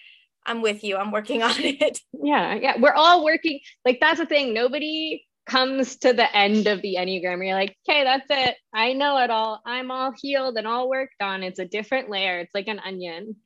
I'm 0.46 0.62
with 0.62 0.84
you. 0.84 0.98
I'm 0.98 1.12
working 1.12 1.44
on 1.44 1.56
it. 1.58 2.00
Yeah, 2.14 2.56
yeah, 2.56 2.80
we're 2.80 2.94
all 2.94 3.24
working. 3.24 3.60
Like 3.86 4.00
that's 4.00 4.20
the 4.20 4.26
thing. 4.26 4.54
Nobody 4.54 5.24
comes 5.48 5.96
to 5.98 6.12
the 6.12 6.36
end 6.36 6.68
of 6.68 6.82
the 6.82 6.96
Enneagram, 7.00 7.46
you're 7.46 7.56
like, 7.56 7.76
okay, 7.88 8.04
that's 8.04 8.26
it. 8.30 8.56
I 8.74 8.92
know 8.92 9.18
it 9.20 9.30
all. 9.30 9.62
I'm 9.66 9.92
all 9.92 10.14
healed 10.22 10.58
and 10.58 10.68
all 10.68 10.90
worked 10.90 11.22
on. 11.22 11.42
It's 11.42 11.60
a 11.60 11.66
different 11.66 12.10
layer. 12.10 12.40
It's 12.40 12.54
like 12.54 12.68
an 12.68 12.80
onion. 12.80 13.38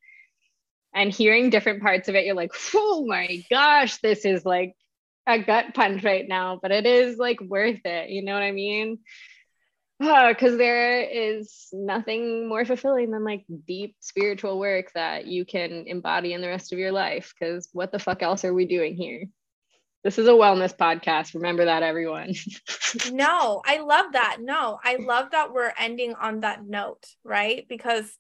And 0.96 1.14
hearing 1.14 1.52
different 1.52 1.84
parts 1.84 2.10
of 2.10 2.16
it, 2.16 2.26
you're 2.26 2.36
like, 2.36 2.54
oh 2.74 3.06
my 3.08 3.46
gosh, 3.52 3.98
this 3.98 4.26
is 4.26 4.44
like 4.44 4.74
a 5.28 5.40
gut 5.40 5.74
punch 5.74 6.04
right 6.04 6.28
now, 6.28 6.60
but 6.62 6.72
it 6.72 6.86
is 6.86 7.18
like 7.18 7.40
worth 7.42 7.82
it. 7.86 8.10
You 8.10 8.24
know 8.24 8.34
what 8.34 8.44
I 8.44 8.52
mean? 8.52 9.00
Because 10.00 10.54
uh, 10.54 10.58
there 10.58 11.02
is 11.02 11.68
nothing 11.72 12.50
more 12.50 12.66
fulfilling 12.66 13.12
than 13.12 13.24
like 13.24 13.46
deep 13.68 13.96
spiritual 14.00 14.60
work 14.60 14.92
that 14.96 15.28
you 15.28 15.46
can 15.46 15.86
embody 15.86 16.34
in 16.34 16.42
the 16.42 16.48
rest 16.48 16.74
of 16.74 16.80
your 16.80 16.92
life. 16.92 17.34
Because 17.40 17.70
what 17.72 17.92
the 17.92 18.00
fuck 18.00 18.24
else 18.24 18.44
are 18.44 18.54
we 18.54 18.66
doing 18.66 18.96
here? 18.96 19.26
This 20.04 20.18
is 20.18 20.28
a 20.28 20.32
wellness 20.32 20.76
podcast. 20.76 21.36
Remember 21.36 21.66
that, 21.66 21.84
everyone. 21.84 22.34
no, 23.12 23.62
I 23.64 23.82
love 23.82 24.14
that. 24.14 24.38
No, 24.40 24.80
I 24.84 24.96
love 24.96 25.32
that 25.32 25.54
we're 25.54 25.72
ending 25.78 26.16
on 26.16 26.40
that 26.40 26.66
note, 26.66 27.06
right? 27.24 27.68
Because 27.70 28.12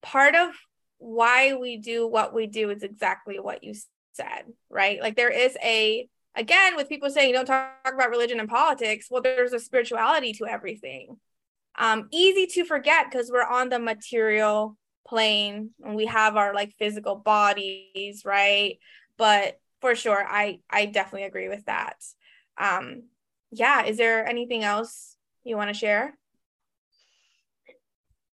part 0.00 0.34
of 0.34 0.54
why 0.96 1.54
we 1.54 1.76
do 1.76 2.06
what 2.06 2.32
we 2.32 2.46
do 2.46 2.70
is 2.70 2.82
exactly 2.82 3.38
what 3.38 3.62
you 3.62 3.74
said, 4.16 4.44
right? 4.70 5.00
Like 5.00 5.16
there 5.16 5.30
is 5.30 5.56
a 5.62 6.08
again, 6.34 6.76
with 6.76 6.88
people 6.88 7.10
saying 7.10 7.32
don't 7.32 7.46
talk 7.46 7.72
about 7.86 8.10
religion 8.10 8.40
and 8.40 8.48
politics, 8.48 9.08
well, 9.10 9.22
there's 9.22 9.52
a 9.52 9.58
spirituality 9.58 10.32
to 10.34 10.46
everything. 10.46 11.16
Um, 11.78 12.08
easy 12.12 12.46
to 12.54 12.64
forget 12.64 13.06
because 13.10 13.30
we're 13.30 13.42
on 13.42 13.68
the 13.68 13.78
material 13.78 14.76
plane 15.06 15.70
and 15.84 15.94
we 15.94 16.06
have 16.06 16.36
our 16.36 16.54
like 16.54 16.74
physical 16.78 17.16
bodies, 17.16 18.22
right? 18.24 18.78
But 19.16 19.60
for 19.80 19.94
sure, 19.94 20.24
I 20.26 20.60
I 20.70 20.86
definitely 20.86 21.26
agree 21.26 21.48
with 21.48 21.64
that. 21.66 21.96
Um, 22.58 23.04
yeah, 23.50 23.84
is 23.84 23.96
there 23.96 24.26
anything 24.26 24.64
else 24.64 25.16
you 25.44 25.56
want 25.56 25.70
to 25.70 25.74
share? 25.74 26.16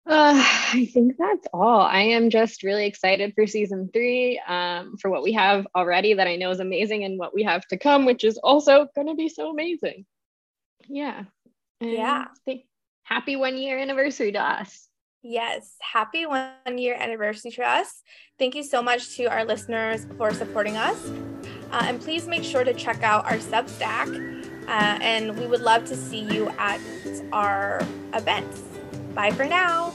Uh, 0.07 0.33
I 0.73 0.89
think 0.91 1.15
that's 1.17 1.47
all. 1.53 1.81
I 1.81 2.01
am 2.01 2.31
just 2.31 2.63
really 2.63 2.85
excited 2.85 3.33
for 3.35 3.45
season 3.45 3.89
three, 3.93 4.41
um, 4.47 4.97
for 4.97 5.11
what 5.11 5.21
we 5.21 5.33
have 5.33 5.67
already 5.75 6.15
that 6.15 6.27
I 6.27 6.37
know 6.37 6.49
is 6.49 6.59
amazing 6.59 7.03
and 7.03 7.19
what 7.19 7.35
we 7.35 7.43
have 7.43 7.67
to 7.67 7.77
come, 7.77 8.05
which 8.05 8.23
is 8.23 8.37
also 8.39 8.87
going 8.95 9.07
to 9.07 9.15
be 9.15 9.29
so 9.29 9.51
amazing. 9.51 10.05
Yeah. 10.87 11.25
And 11.79 11.91
yeah. 11.91 12.25
Happy 13.03 13.35
one 13.35 13.57
year 13.57 13.77
anniversary 13.77 14.31
to 14.31 14.39
us. 14.39 14.87
Yes. 15.21 15.75
Happy 15.81 16.25
one 16.25 16.77
year 16.77 16.95
anniversary 16.95 17.51
to 17.51 17.63
us. 17.63 18.01
Thank 18.39 18.55
you 18.55 18.63
so 18.63 18.81
much 18.81 19.17
to 19.17 19.25
our 19.25 19.45
listeners 19.45 20.07
for 20.17 20.33
supporting 20.33 20.77
us. 20.77 20.97
Uh, 21.71 21.83
and 21.85 22.01
please 22.01 22.27
make 22.27 22.43
sure 22.43 22.63
to 22.63 22.73
check 22.73 23.03
out 23.03 23.25
our 23.25 23.37
Substack. 23.37 24.41
Uh, 24.67 24.97
and 25.01 25.37
we 25.37 25.45
would 25.45 25.61
love 25.61 25.85
to 25.85 25.95
see 25.95 26.21
you 26.21 26.49
at 26.57 26.79
our 27.31 27.81
events. 28.13 28.70
Bye 29.13 29.31
for 29.31 29.45
now. 29.45 29.93